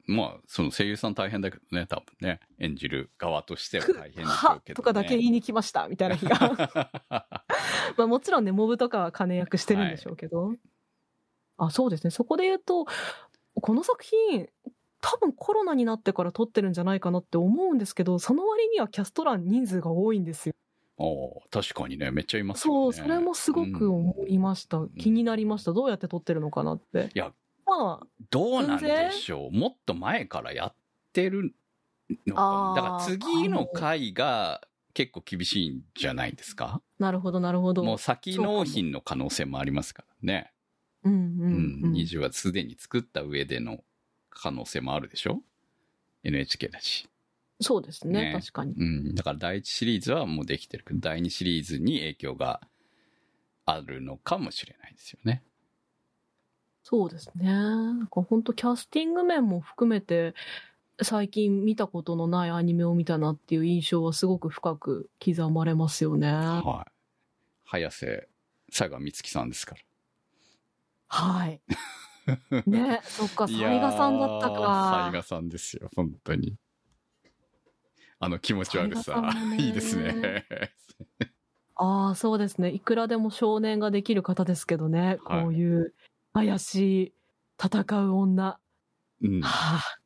[0.06, 2.40] まあ、その声優さん大変だけどね、多分ね。
[2.60, 4.76] 演じる側としてはく大変でしょはうけど、ね。
[4.76, 6.38] とかだけ言いに来ましたみたいな日が。
[7.98, 10.54] まあもちろんね、モブとかは金役してるんでしょうけど。
[11.58, 12.12] あ、そうですね。
[12.12, 12.86] そこで言うと、
[13.56, 14.48] この作品、
[15.02, 20.56] 多分コロナになってから撮ってるんじゃないかなって思うんですけど、その割にはキャスト欄人数が多いんですよ。
[20.98, 22.98] おー確かにね、めっちゃいますそう、よね。
[22.98, 24.78] それもすごく思いました。
[24.78, 25.74] ん気になりました。
[25.74, 27.10] どうやって撮ってるのかなって。
[27.16, 27.34] いや、
[27.66, 29.52] まあ、どうなんでしょう。
[29.52, 30.76] もっと前からやっ
[31.14, 31.56] てる
[32.28, 32.82] のかな。
[32.82, 34.62] だから次の回が
[34.94, 36.82] 結構厳しいんじゃないですか？
[37.00, 37.84] なるほど、なるほど。
[37.84, 40.52] もう先納品の可能性もありますからね。
[41.04, 41.86] うんううんん。
[41.86, 41.94] うん。
[41.94, 43.80] 20話すでに作った上での
[44.32, 45.42] 可能性もあるでしょ
[46.24, 47.08] ?NHK だし。
[47.60, 48.74] そうですねね確かに。
[48.74, 49.16] うん。
[49.16, 52.62] だから第一シリーズはもうできてるけど、第二シリーズに影響が
[53.66, 55.44] あるのかもしれないですよね。
[56.84, 57.46] そうですね。
[57.46, 60.34] なんか本当キャスティング面も含めて、
[61.04, 66.32] 最近見たことのないアニメを見たなっていう印象はすごく深く刻まれますよね。
[66.32, 66.92] はい。
[67.66, 68.28] 早瀬
[68.72, 69.82] 佐賀美月さんですから。
[71.08, 71.62] はい。
[72.66, 75.12] ね、そっか、い雑賀さんだった雑か。
[75.14, 76.56] 賀さんですよ、本当に。
[78.20, 79.20] あの気持ち悪さ。
[79.22, 80.46] ねいいですね。
[81.76, 82.70] ああ、そうですね。
[82.70, 85.18] いくらでも少年ができる方ですけどね。
[85.26, 85.96] はいこういう
[86.34, 86.76] 怪し
[87.08, 87.14] い
[87.62, 88.60] 戦う女。
[89.22, 89.42] うん。
[89.42, 89.98] はあ、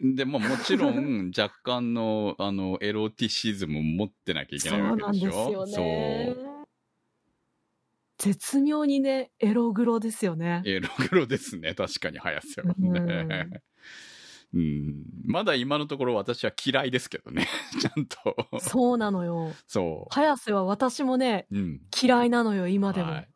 [0.00, 6.51] でももちろん 若干のあのエロティシズムを持ってなきゃいけそうないわけなんででしょすよね。
[8.22, 10.62] 絶妙にね、エログロですよね。
[10.64, 11.74] エログロですね。
[11.74, 13.48] 確かに早瀬はね。
[14.54, 15.02] うん。
[15.24, 17.48] まだ今のところ私は嫌いですけどね。
[17.80, 18.60] ちゃんと。
[18.60, 19.52] そうなのよ。
[19.66, 21.58] そ早瀬は私もね、う。
[21.58, 21.80] うん。
[22.00, 23.10] 嫌いなのよ、今でも。
[23.10, 23.28] はい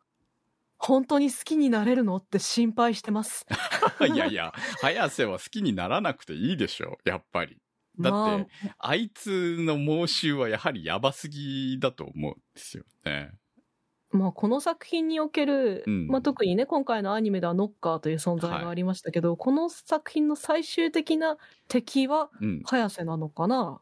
[0.79, 3.47] 本当に好きになれるのって心配してます。
[4.13, 6.99] いやいや、早瀬は好きにならなくていいでしょ。
[7.03, 7.57] やっぱり。
[7.99, 13.31] だって、まああいつの猛襲はやはりやばすぎだと思うんですよね。
[14.11, 16.07] まあ、この作品における、うん。
[16.07, 21.37] まあ、特にね、今回のアニメではノッカーという存在がありましたけど、この作品の最終的な
[21.67, 22.61] 敵はうん。
[22.63, 23.81] 早瀬なのかな？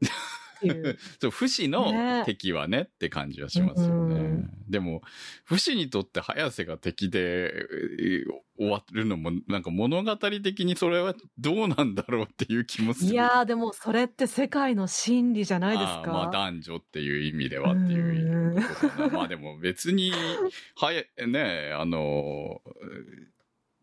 [0.60, 0.98] っていう。
[1.20, 4.14] そう、不死のね敵はねって感じはしますよね。
[4.14, 5.02] うんでも、
[5.44, 13.12] 不死にとって早瀬が敵でえー終わるのも、なんか物語的にそれはどうなんだろうっていう気もする。
[13.12, 15.92] いやー、でもそれって世界の真理じゃないですか。
[15.92, 19.08] あーまあ男女っていう意味ではっていうことだな。
[19.08, 20.12] まあでも別に、
[20.76, 22.60] はや、ねあの、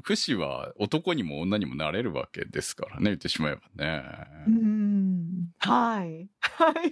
[0.08, 4.04] 不死は男にも女にもなれるわけですからね、言ってしまえばね。
[4.48, 5.50] うん。
[5.58, 6.30] はい。
[6.40, 6.92] はい。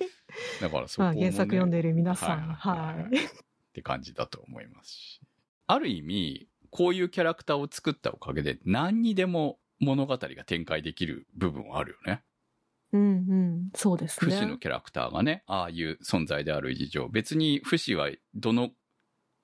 [0.60, 2.50] だからそこも、原作読んでいる皆さん。
[2.56, 3.26] はいはいはい。
[3.26, 3.30] っ
[3.72, 5.22] て感じだと思いますし。
[5.66, 12.22] ある意味、こういうキャラクターを作ったおかげで何にでも物語が展開できる部分はあるよね。
[12.92, 13.70] うんうん。
[13.76, 14.36] そうです不ね。
[14.36, 18.72] 死のキャラクターがね、ああいう存在である以上、別に不死はどの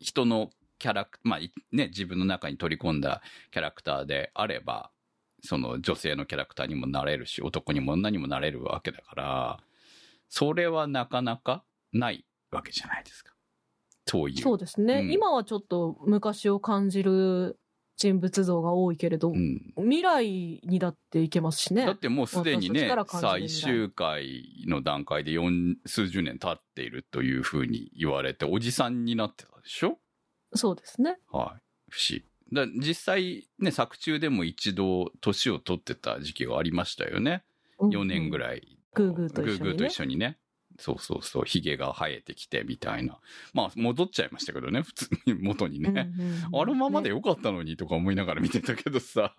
[0.01, 0.49] 人の
[0.81, 3.21] キャラク、まあいね、自分の中に取り込んだ
[3.51, 4.89] キャラクターであれば、
[5.43, 9.59] その女性のキャラクターにもなれるし、男にも女にもなれるわけだから、
[10.27, 11.63] それはなかなか
[11.93, 13.31] ないわけじゃないですか。
[14.07, 14.37] そういう。
[14.37, 17.59] そうですね、うん今はちょっと昔を感じる
[17.95, 19.61] 人物像が多いけれど、うん。
[19.77, 21.85] 未来にだっていけますしね。
[21.85, 29.99] だってもうすでにね最終回の段階で四数十年経っているというふうに言われて、おじさんになってたでしょ？
[30.53, 31.17] そうですね。
[31.31, 31.61] はい。
[31.89, 31.99] 不。
[32.53, 37.43] だ実際ね、作中でも一度年を取ってた時期がありましたよね。
[37.79, 38.39] 4年ぐい。
[38.39, 38.77] らい。
[38.93, 40.37] グーグーと一緒にねグーグーと一緒にね。
[40.79, 41.43] そうそうそう。
[41.45, 43.19] 髭が生えてきてみたいな。
[43.53, 44.81] まあ、戻っちゃいましたけどね。
[44.83, 45.89] 普通に元にね。
[45.89, 49.33] うんうんうんあのままでねよかったのにとか思いながら見てたけどさ。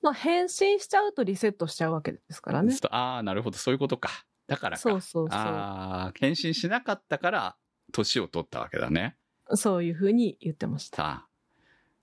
[0.00, 2.76] まあ、変身しちゃうとリセットしちゃうわけですからね。
[2.90, 3.58] ああ、なるほど。
[3.58, 4.10] そういうことか。
[4.46, 4.80] だからか。
[4.80, 7.56] そうそうそああ、変身しなかったから、
[7.92, 9.16] 年を取ったわけだね。
[9.50, 9.56] う。
[9.56, 11.26] そういうふうに言ってました。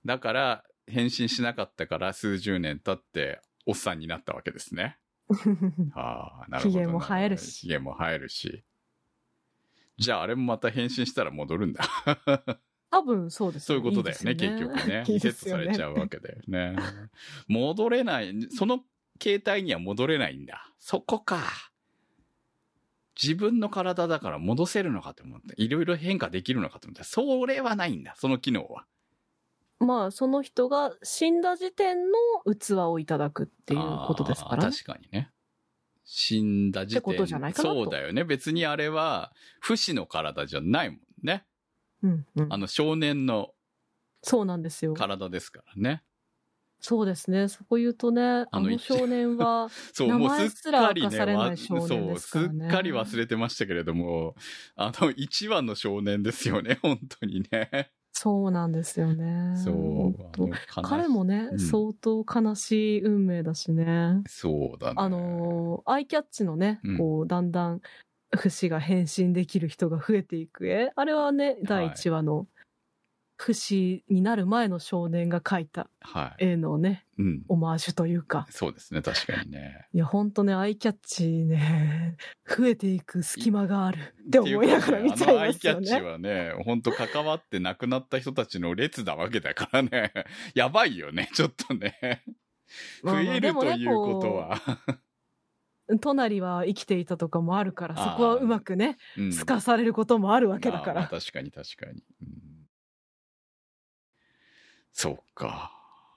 [0.06, 4.98] だから、変身しなかったから数十年経って、おっさんになったわけですね。
[5.96, 6.80] ああ、なるほど。
[6.80, 8.64] 髭も生えるし髭も生えるし。
[9.98, 11.84] じゃあ、あれもまた変身したら戻るんだ。
[12.92, 15.04] 多分そうですそういうことだよね、いいです結局ね。
[15.08, 16.76] い いリセットされちゃうわけだよね。
[17.48, 18.84] 戻れない、その
[19.20, 20.72] 形態には戻れないんだ。
[20.80, 21.72] そこか。
[23.22, 28.86] 自分の体だから戻せるのかと思って、いろいろ変化できるのかと思ったら、それはないんだ、その機能は。
[29.80, 32.18] まあ、その人が死んだ時点の
[32.54, 34.72] 器をいただくっていうことですからね。
[34.72, 35.32] 確かにね。
[36.04, 38.24] 死んだ時点ってことじゃないかなとそうだよね。
[38.24, 41.46] 別にあれは、不死の体じゃないもんね。
[42.04, 43.52] うんうんあの少年の
[44.22, 44.94] そうなんですよ。
[44.96, 46.04] 体ですからね。
[46.80, 47.48] そうですね。
[47.48, 54.36] そこ言うとね、ああのの少年は、 そう、すかりね、明かされないわ少年そう、ですからねすっかり忘れてましたけれども、
[54.76, 57.92] あの、一話の少年ですよね、 本当にね。
[58.18, 59.58] そうなんですよね。
[59.58, 60.14] そう
[60.84, 64.22] 彼もね、うん相当悲しい運命だしね。
[64.28, 64.94] そうだね。
[64.98, 67.82] あのーアイキャッチのね、うんこう、だんだん、
[68.38, 70.92] 不死が変身できる人が増えていく絵。
[70.96, 72.48] あれはね、第1話の
[73.38, 76.46] 不死になる前の少年が描いたはい。
[76.46, 77.44] 絵のね、うん。
[77.50, 78.48] オマージュというか。
[78.50, 79.88] そうですね、確かにね。
[79.94, 82.16] いや、ほんとね、アイキャッチね、
[82.48, 86.02] 増えていく隙間があるって思いながら見ちゃいますよあのアイキャッチね。
[86.02, 90.14] はね、本当関わって亡くなった人たちの列なわけだからね。
[90.56, 92.24] やばいよね、ちょっとね。
[93.04, 94.62] 増えるねということは。
[96.02, 101.08] 隣は生きていたとかもあるから、そこはうまくね、うん透かされることもあるわけだから。
[101.08, 102.04] 確かに確かに。
[102.22, 102.45] うん
[104.98, 105.74] そうか。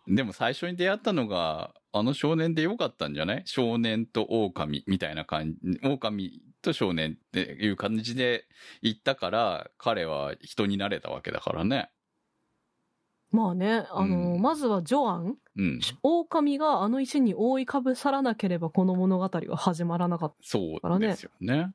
[0.06, 3.42] でも最初に出会ったのが、あの少年でよかったんじゃない？
[3.44, 8.46] 少年と狼みたいな感じ、狼と少年っていう感じで
[8.80, 11.90] 行ったから、彼は人になれたわけだからね。
[13.32, 15.80] まあね、あの、うんまずはジョアン、うん。
[16.02, 20.36] 狼があの石に覆いかぶさらなければこの物語は始まらなかった。
[20.40, 21.74] そうですよね。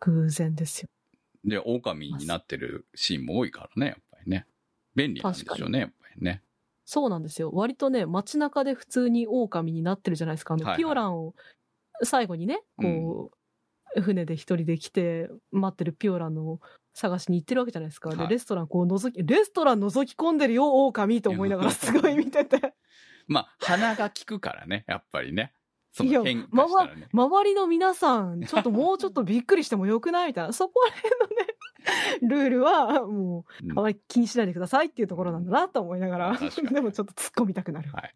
[0.00, 0.88] 偶然ですよ。
[1.44, 4.46] で、狼になってるシーンも多いからね、やっぱりね。
[4.96, 6.42] 便利なんでしょうね、やっね。
[6.84, 7.50] そうなんですよ。
[7.52, 10.54] 割とね、街中で普通に狼になってるじゃないですか。
[10.54, 11.34] あの、はいはいピオランを
[12.02, 13.30] 最後にね、こ
[13.96, 16.60] う、船で一人で来て待ってるピオランの
[16.94, 18.10] 探しに行ってるわけじゃないですか。
[18.10, 22.74] で、はいレストランこう覗き、レストラン覗き込んでるよ、狼と思いながらすごい見てて。
[23.26, 25.52] まあ、鼻が効くからね、やっぱりね。
[25.92, 27.08] そいやの変化したらね。
[27.12, 30.52] 周りの皆さん、ちょっともうちょっとびっくりしてもよくないみたいな。
[30.52, 31.49] そこら辺のね、
[32.22, 36.38] ルールはもうあまり気にしないでくださいっていうところなんだなと思いながら、
[36.72, 37.90] でもちょっと突っ込みたくなる。
[37.92, 38.14] はい。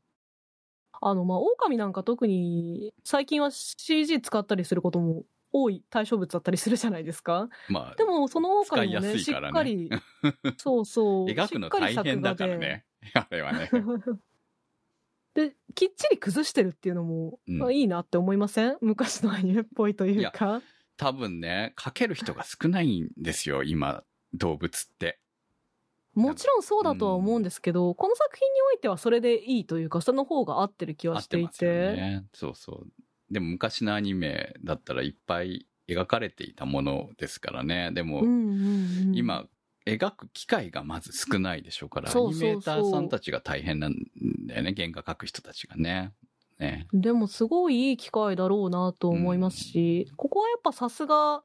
[1.00, 7.48] あの、まあ、狼なんか特に最近は CG 使ったりすることも多い対象物だったりするじゃないですか。
[7.68, 9.90] まあ、でも、その狼も使いやね、しっかり、
[10.56, 11.26] そうそう。
[11.26, 12.84] 描くの大変だからね。
[13.14, 13.70] あれはね。
[15.34, 18.78] で、きっちり崩してるっていうのも、うんまあいいなって思いません？
[18.80, 20.62] 昔のアニメっぽいというか。
[20.96, 25.20] 多分ね、描ける人が少ないんですよ、今、動物って。
[26.14, 31.66] もちろんそうだとは思うんですけど、この作品においてはそれでいいというか、その方が合ってる気はしていて。
[31.66, 32.24] ね。
[32.32, 33.32] そうそう。
[33.32, 37.90] でも昔のアニメだったらいっぱい描かれていたものですからね。
[37.92, 39.46] でも、うんうんうん、今、
[39.86, 43.96] 描く機会がまず少ないでしょうから、アニメーターさんたちが大変なん
[44.46, 46.12] だよね、原画描く人たちがね。
[46.58, 46.86] ね。
[46.92, 51.42] でもすごいいい機会だろうなと思いますし、ここはやっぱさすが、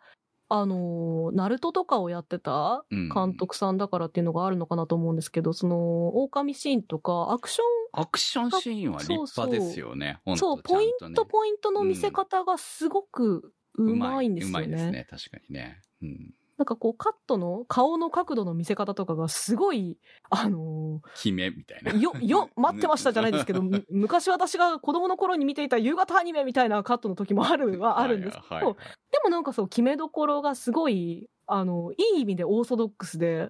[0.51, 10.19] あの、ナルトとかをやってたうん監督さんだからっていうのがあるのかなと思うんですけど、その、狼シーンとか、アクショアクションシーンは立派ですよね。
[10.35, 14.91] そう、とちゃんポイントポイントの見せ方がすごくうまいんですようまいですね。
[14.91, 15.81] ね、確かにね。
[16.01, 16.33] うん。
[16.59, 19.97] なんかこう、カットの顔の角度の見せ方とかがすごい、
[20.29, 21.93] あの決めみたいな。
[21.93, 28.75] よ、よ、 待ってましたじゃないですけど、 む昔私が子供の頃に見ていた夕方アニメみたいなカットの時もあるはあるんですけど、はいはい
[29.11, 33.49] でもなんかそう、決めどころがすごい、あの、いい意味でオーソドックスで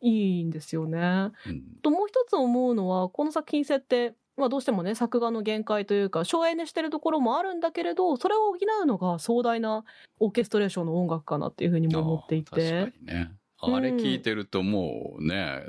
[0.00, 1.32] いいんですよね。
[1.46, 9.84] うんと、もう一つ思うのは、この作品設定、まあどうしてもね、作画の限界というか、省エネしてるところもあるんだけれど、それを補うのが壮大な
[10.18, 12.50] オーケストレーションの音楽かなっていうふうにも思っていて。
[12.50, 13.30] 確かにね。
[13.32, 15.66] うんあれ聞いてるともうね、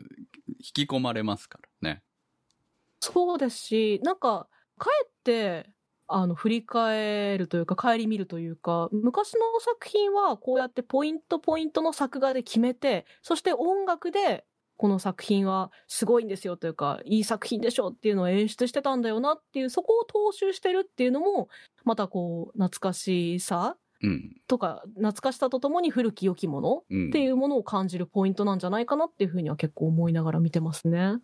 [0.47, 2.01] 引き込まれますからね。
[3.01, 4.47] そうですし、なんか、
[4.77, 5.69] かえって、
[6.07, 14.45] あの、振り返るというか、帰り見るというか、昔の作品はこうやってポイントポイントの作画で決めて、そして音楽で、
[14.81, 21.49] この作品はすごいんですよというか、いい作品でしょっていうのを演出してたんだよなっていう、そこを踏襲してるっていうのも、
[21.83, 24.35] またこう、懐かしさうん。
[24.47, 27.09] とか、懐かしさとともに古き良きものうん。
[27.09, 31.17] っていうものを感じるポイントなんじゃないかなっていうふうには結構思いながら見てますね。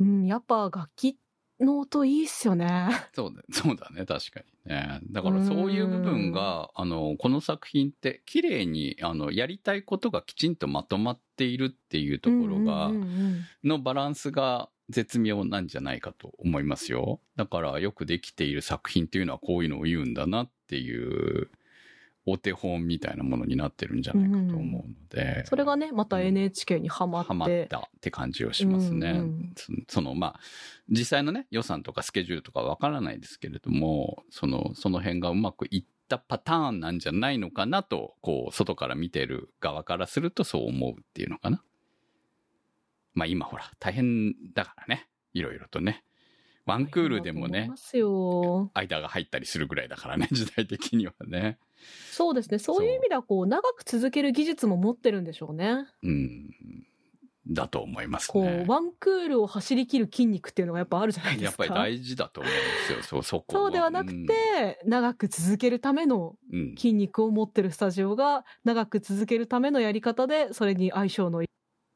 [0.00, 1.18] うん、やっぱ楽器
[1.60, 2.90] の音いいっすよね。
[3.12, 5.00] そうだ、 そうだね、確かにね。
[5.10, 17.20] だからそういう部分が、あの、この作品って綺麗に、あの、やりたいことがきちんとまとまっているっていうところが、うんうんうんうんのバランスが絶妙なんじゃないかと思いますよ。
[17.36, 21.50] だからよくできている作品っていうのはこういうのを言うんだなっていう
[22.30, 25.44] お手本みたいなものになってるんじゃないかと思うので。
[25.46, 27.28] それがね、また NHK にハマって。
[27.28, 29.10] ハマったって感じをしますね。
[29.10, 30.40] うんうんそその、まあ、
[30.88, 41.62] 実際のね、予算とかスケジュールとかわからないですけれども、その、その辺がうまくいったパターンなんじゃないのかなと、こう、外から見てる側からするとそう思うっていうのかな。
[43.14, 45.08] まあ今ほら、大変だからね。
[45.32, 46.04] いろいろとね。
[46.66, 47.68] ワンクールでもね。
[48.74, 51.58] 間が入ったりするぐらいだからね、時代的にはね。
[52.10, 52.58] そうですね。
[52.58, 55.86] そういう意味では、こう、長く続ける技術も持ってるんでしょうね。
[56.02, 56.50] うん。
[57.48, 58.70] だと思いますこねう、。
[58.70, 61.64] ワンクールを走り切る筋肉っていうのがやっぱあるじゃないですか。
[61.64, 71.48] やっぱり大事だと思うんですよ、そう、そこはそうではなくて、長く続けるためのうん、うん筋肉を持ってるスタジオが長く続けるためのやり方でそれに相性のいい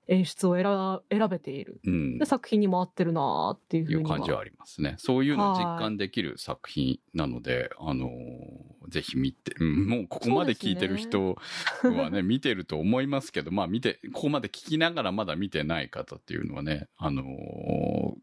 [0.08, 1.80] 演出を選選べている。
[1.84, 2.26] うんで、。
[2.26, 4.94] 作品にも合ってるなーっていうふいう感じはありますね。
[4.98, 11.36] そういうのを実感できる作品なので、あのーぜひ見て、うんもうここまで聞いてる人
[11.82, 18.14] はね、 見てると思いますけど、まあ見て、ここまで聞きながらまだ見てない方っていうのはね、あのー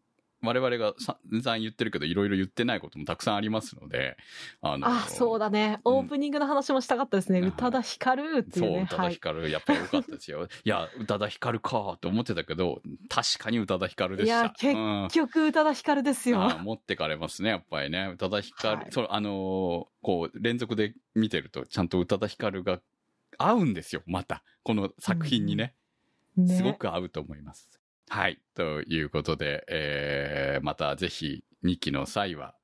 [0.42, 4.16] 我々が散々言ってるけど、いろいろ言ってないこともたくさんありますので、
[4.60, 5.80] あのーあ、そうだね。
[5.84, 7.40] うんオープニングの話もしたかったですね。
[7.40, 8.82] はい宇多田ヒカルっていうそう、ね。
[8.82, 10.48] 宇多田ヒカル、やっぱり良かったですよ。
[10.64, 14.40] いや、宇多田ヒカルかと思ってたけど、確かに宇多田ヒカルでした。
[14.40, 16.42] いや結局宇多田ヒカルですよ。
[16.42, 18.10] あー持ってかれますね、やっぱりね。
[18.14, 19.32] 宇多田ヒカル、はいそう、あのー
[20.02, 22.80] こう、連続で見てると、ちゃんと宇多田ヒカルが
[23.38, 24.42] 合うんですよ、また。
[24.64, 25.74] この作品にね。
[26.36, 27.81] ねすごく合うと思います。
[28.12, 28.42] はい。
[28.54, 32.54] ということで、えー、またぜひ、2期の際は、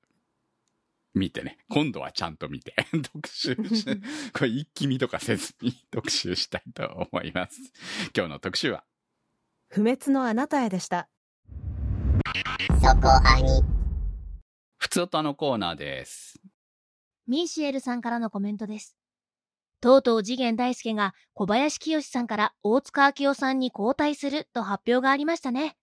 [1.15, 1.57] 見てね。
[1.71, 2.75] 今度はちゃんと見て、
[3.15, 3.97] 特集して、
[4.39, 7.59] これ一気見とかせずに特集したいと思います。
[8.15, 8.85] 今日の特集は、
[9.71, 11.09] 不滅のあなたへでした。
[12.83, 13.63] そこアニ
[14.77, 16.43] ふつおたのコーナーです。
[17.27, 18.98] ミーシエルさんからのコメントです。
[19.81, 25.77] とうとう次元大介が小林清さんから大塚明夫さんに交代すると発表がありましたね。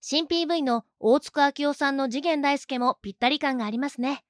[0.00, 4.22] 新 PV の大塚明夫さんの次元大介もぴったり感がありますね。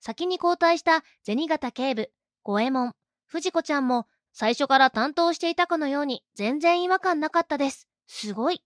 [0.00, 2.10] 先に交代した銭形警部、
[2.44, 2.92] 五右衛門、
[3.26, 7.88] 藤子ちゃんも最初から担当していたかのように全然違和感なかったです。
[8.06, 8.62] すごい。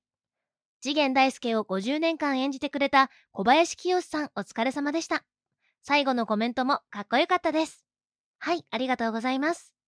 [0.82, 5.24] 次元大介を50年間演じてくれた小林清さんお疲れ様でした。
[5.82, 7.86] 最後のコメントもかっこよかったです。
[8.38, 9.79] はい、ありがとうございます。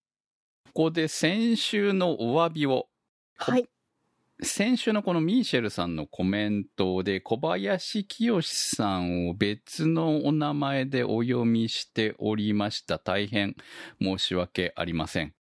[0.75, 2.89] ここで先週のお詫びを
[3.37, 3.69] はい。
[4.43, 12.99] 先週のこのミーシェルさんのコメントで小林清さんを別のお名前でお読みしておりました。
[12.99, 13.55] 大変
[14.01, 15.35] 申し訳ありません。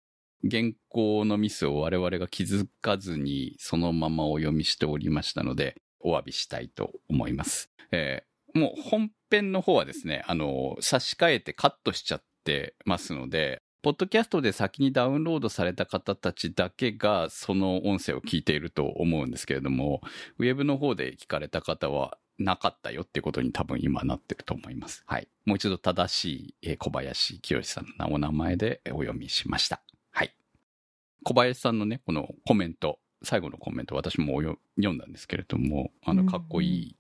[0.50, 7.72] 原稿のミスを我々が気づかずにそのままお読みしておりましたのでお詫びしたいと思います。
[7.92, 20.02] えーもう本編の方はですね、あの、差し替えてカットしちゃってますので、ポッドキャストで先にダウンロードされた方たちだけがその音声を聞いていると思うんですけれども、
[20.38, 25.04] ウェブの方で聞かれた方はなかったよってことに多分今なってると思います。
[25.08, 25.28] はい。
[25.46, 29.82] もう一度正しいえー小林清さんのお名前でお読みしました。
[30.12, 30.36] はい。
[31.24, 34.60] 小林さんのね、このコメント、最後のコメント私も読
[34.94, 36.96] んだんですけれども、あの、うんかっこいい、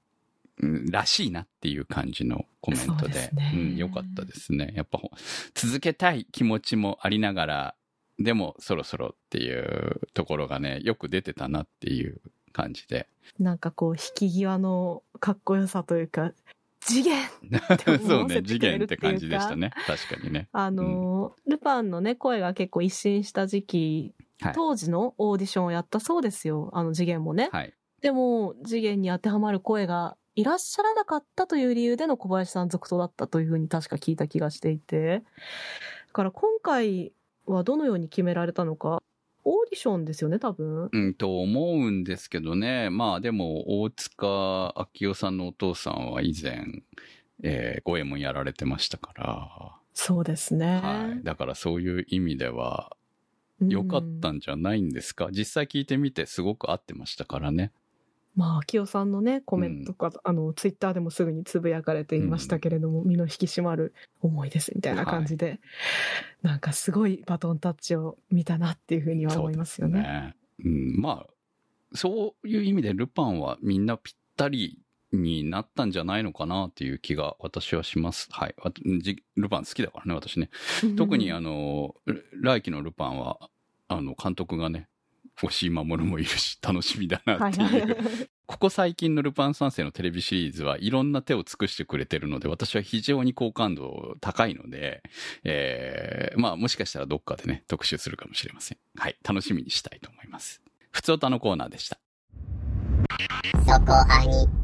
[0.61, 4.73] うんらしいなっていう感じのコメントで、ねうん、よかったですね。
[4.75, 5.09] やっぱほ
[5.55, 7.75] 続けたい気持ちもありながら、
[8.19, 12.21] でもそろそろっていうところがね、よく出てたなっていう
[12.53, 13.07] 感じで。
[13.39, 16.31] なんかこう、引き際のかっこよさというか、
[16.81, 17.15] 次元
[18.07, 19.71] そうね、次元って感じでしたね。
[19.87, 20.47] 確かにね。
[20.51, 26.71] あのールパンのね、声が結構一新した時期、はい当時のオーディションをやったそうですよ。
[26.73, 27.49] あの次元もね。
[27.51, 27.75] はい。
[28.01, 35.23] でも、次元に当てはまる声がいらっしゃらなかったという理由での小林さん続投だったというふうに確か聞いた気がしていて。
[36.07, 37.11] だから今回
[37.45, 39.01] はどのように決められたのか、
[39.43, 40.89] オーディションですよね、多分。
[40.91, 42.89] うん、と思うんですけどね。
[42.89, 44.27] まあでも、大塚
[45.01, 46.83] 明夫さんのお父さんは以前、
[47.43, 50.79] えー、五右衛門やられてましたから、そうですね。
[50.81, 51.23] はい。
[51.23, 53.01] だからそういう意味では、うん
[53.69, 57.71] 良かったんじゃないんですか、実際聞いてみてすごく合ってましたからね。
[58.35, 65.59] まあ、清さんのね、コメントか、あの、ツイッターでもすぐにつぶやかれていましたけれども、身の引き締まる思いです、みたいな感じで、
[66.41, 70.01] なんかすごいバトンタッチを見たなっていうふうには思いますよね。
[70.01, 70.35] ね。
[70.63, 71.33] うん、まあ、
[71.93, 74.79] そういう意味でルパンはみんなぴったり
[75.11, 78.29] になったんじゃないのかなっていう気が私はします。
[78.31, 78.55] はい。
[79.35, 80.49] ルパン好きだからね、私ね。
[80.97, 81.95] 特にあの、
[82.41, 83.49] 来期のルパンは、
[83.89, 84.87] あの、監督がね、
[85.43, 87.67] 押井守もいるし、楽しみだなっていう。
[87.67, 87.97] はいはい
[88.51, 95.03] ここ最近のルパン三世のテレビシリーズはいろんな手を尽くしてくれてるので、私は非常に好感度高いので、
[95.45, 98.77] えー、まあもしかしたらどっかでね、特集するかもしれません。
[98.97, 99.15] はい。
[99.23, 100.61] 楽しみにしたいと思います。
[100.91, 101.97] ふつおたのコーナーでした。
[103.65, 104.61] そこアニ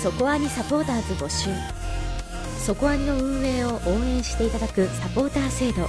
[0.00, 1.50] そこアニサポーターズ募集
[2.64, 5.88] そこアニの運営を応援していただくサポーター制度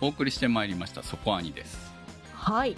[0.00, 1.92] お送りしてまいりましたそこアニです。
[2.34, 2.76] はい。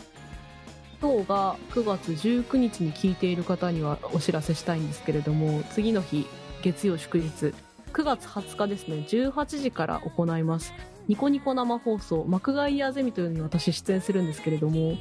[1.01, 6.29] 今日が9月19日に聞いている方にはお知らせしたいんですけれども次の日
[6.63, 7.53] 月曜祝日
[7.93, 10.73] 9月20日ですね18時から行います。
[11.09, 14.97] ニコニコ生放送幕外ヤーゼミというのに私出演するんですけれども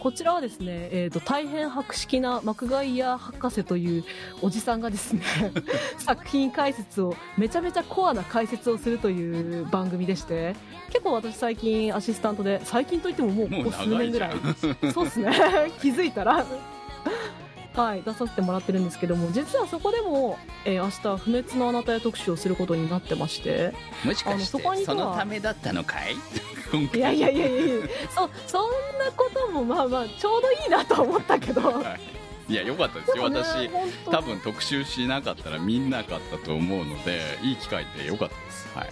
[0.00, 4.04] こちらはですね、えーと、大変博識な幕外ヤー博士という
[4.40, 5.22] おじさんがですね
[5.98, 10.54] 作品解説をめちゃめちゃコアな解説をするという番組でして
[10.90, 14.32] 結構私最近アシスタントで最近といってももうここ数年ぐらい
[14.92, 15.32] そうですね。
[15.80, 16.44] 気づいたら
[17.74, 23.72] はい出させてもらってるんですけども実はそこでも、えー、明日不滅のあなたへ特集をすることになってまして
[24.04, 26.16] もしかしてそそのためだったのかい？
[26.94, 31.96] いやいやいやいやそそんなこともまあまあちょうどいいなと思ったけど、は
[32.48, 33.70] い、いや良かったですよ、ね、私
[34.10, 38.68] 多分特集しなかったら見なかったと思うのでいい機会で良かったです。
[38.74, 38.90] はい。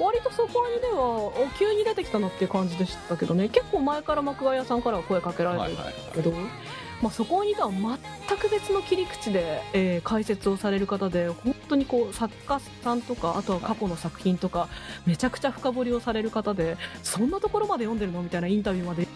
[0.00, 3.48] 割とそこにでは急に出てきたなっていう感じでしたけどね。
[3.48, 5.76] 結構前から幕ヶ屋さんから声かけられてる
[6.14, 14.68] けど、はいはいはいまあ、そこには全く別の切り口で、えー、解説をされる方で本当にこう作家さんとかあとは過去の作品とか
[15.06, 18.22] めちゃくちゃ深掘りをされる方でそんなところまで読んでるの？
[18.22, 19.06] みたいなインタビューまで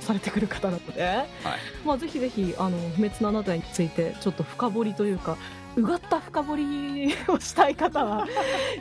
[0.00, 1.26] されてくる方なので、はい、
[1.86, 5.38] まあ、ぜひぜひあの不滅のあなたについてちょっと深掘りというか
[5.76, 8.26] うがった深掘りをしたい方は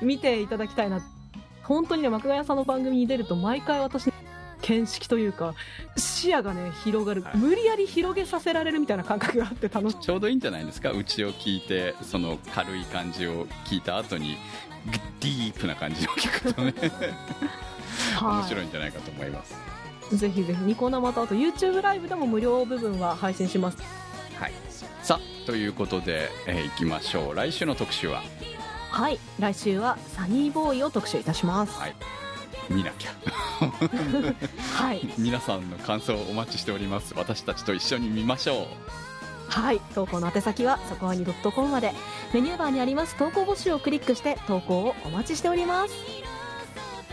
[0.02, 1.02] 見ていただきたいな。
[1.64, 4.12] 本当にね幕ヶ谷さんの番組に出ると毎回私
[4.72, 5.54] 見識というか
[5.98, 14.38] 視野がね広がる、はい、無理やり広げさせられるみたいな感覚があって楽しいちょうどいいんじゃないですかうちを聞いてその軽い感じを聞いた後に
[15.20, 16.74] ディープな感じを聞くとね
[18.22, 23.78] 面白いんじゃないかと思います、ぜひぜひニコ生とあと YouTube ライブでも無料部分は配信します
[24.40, 24.54] はい
[25.04, 28.24] さあということで、えー、いきましょう来週の特集は
[28.90, 31.96] はい来週はサニーボーイを特集いたします、はい
[32.72, 33.12] 見なきゃ。
[34.74, 35.08] はい。
[35.18, 37.14] 皆さんの感想をお待ちしております。
[37.16, 38.66] 私たちと一緒に見ましょう。
[39.50, 39.80] はい。
[39.94, 41.94] 投稿の宛先はそこはに .com まで。
[42.34, 43.16] メニューバーにあります。
[43.18, 45.94] 投稿募集をクリックして投稿をお待ちしております。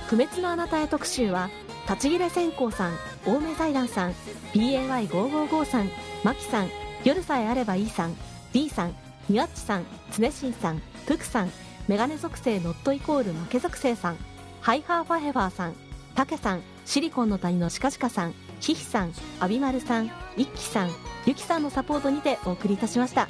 [0.08, 1.50] 不滅のあなたへ特集は
[1.88, 2.94] 立ち切れ線香さん
[3.26, 4.12] 青梅財団さん
[4.54, 5.90] BAY555 さん
[6.24, 6.70] マキさん
[7.04, 8.16] 夜さえあればいいさん
[8.52, 8.94] D さん
[9.28, 9.84] ニワッチさん
[10.18, 11.50] 常新さんプクさん
[11.88, 14.16] メガネ属性ノットイコール負け属性さん
[14.60, 15.74] ハイハーファヘファーさん、
[16.14, 20.06] タケさん、シリコンの谷のシカシカさん、ヒヒさん、アビマルさん、
[20.36, 20.90] イッキさん、
[21.26, 23.28] ユキさんのサポートにてお送りいたしました。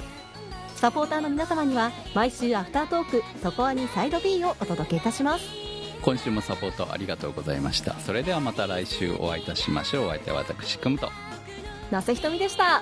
[0.75, 5.45] サポーターの皆様には毎週アフタートーク、そこあにサイド B をお届けいたします。
[6.01, 7.93] 今週もサポートありがとうございました。
[7.99, 10.05] それではまた来週お会いいたしましょう。
[10.07, 11.09] お相手は私、くむと。
[11.91, 12.81] 那瀬ひとみでした。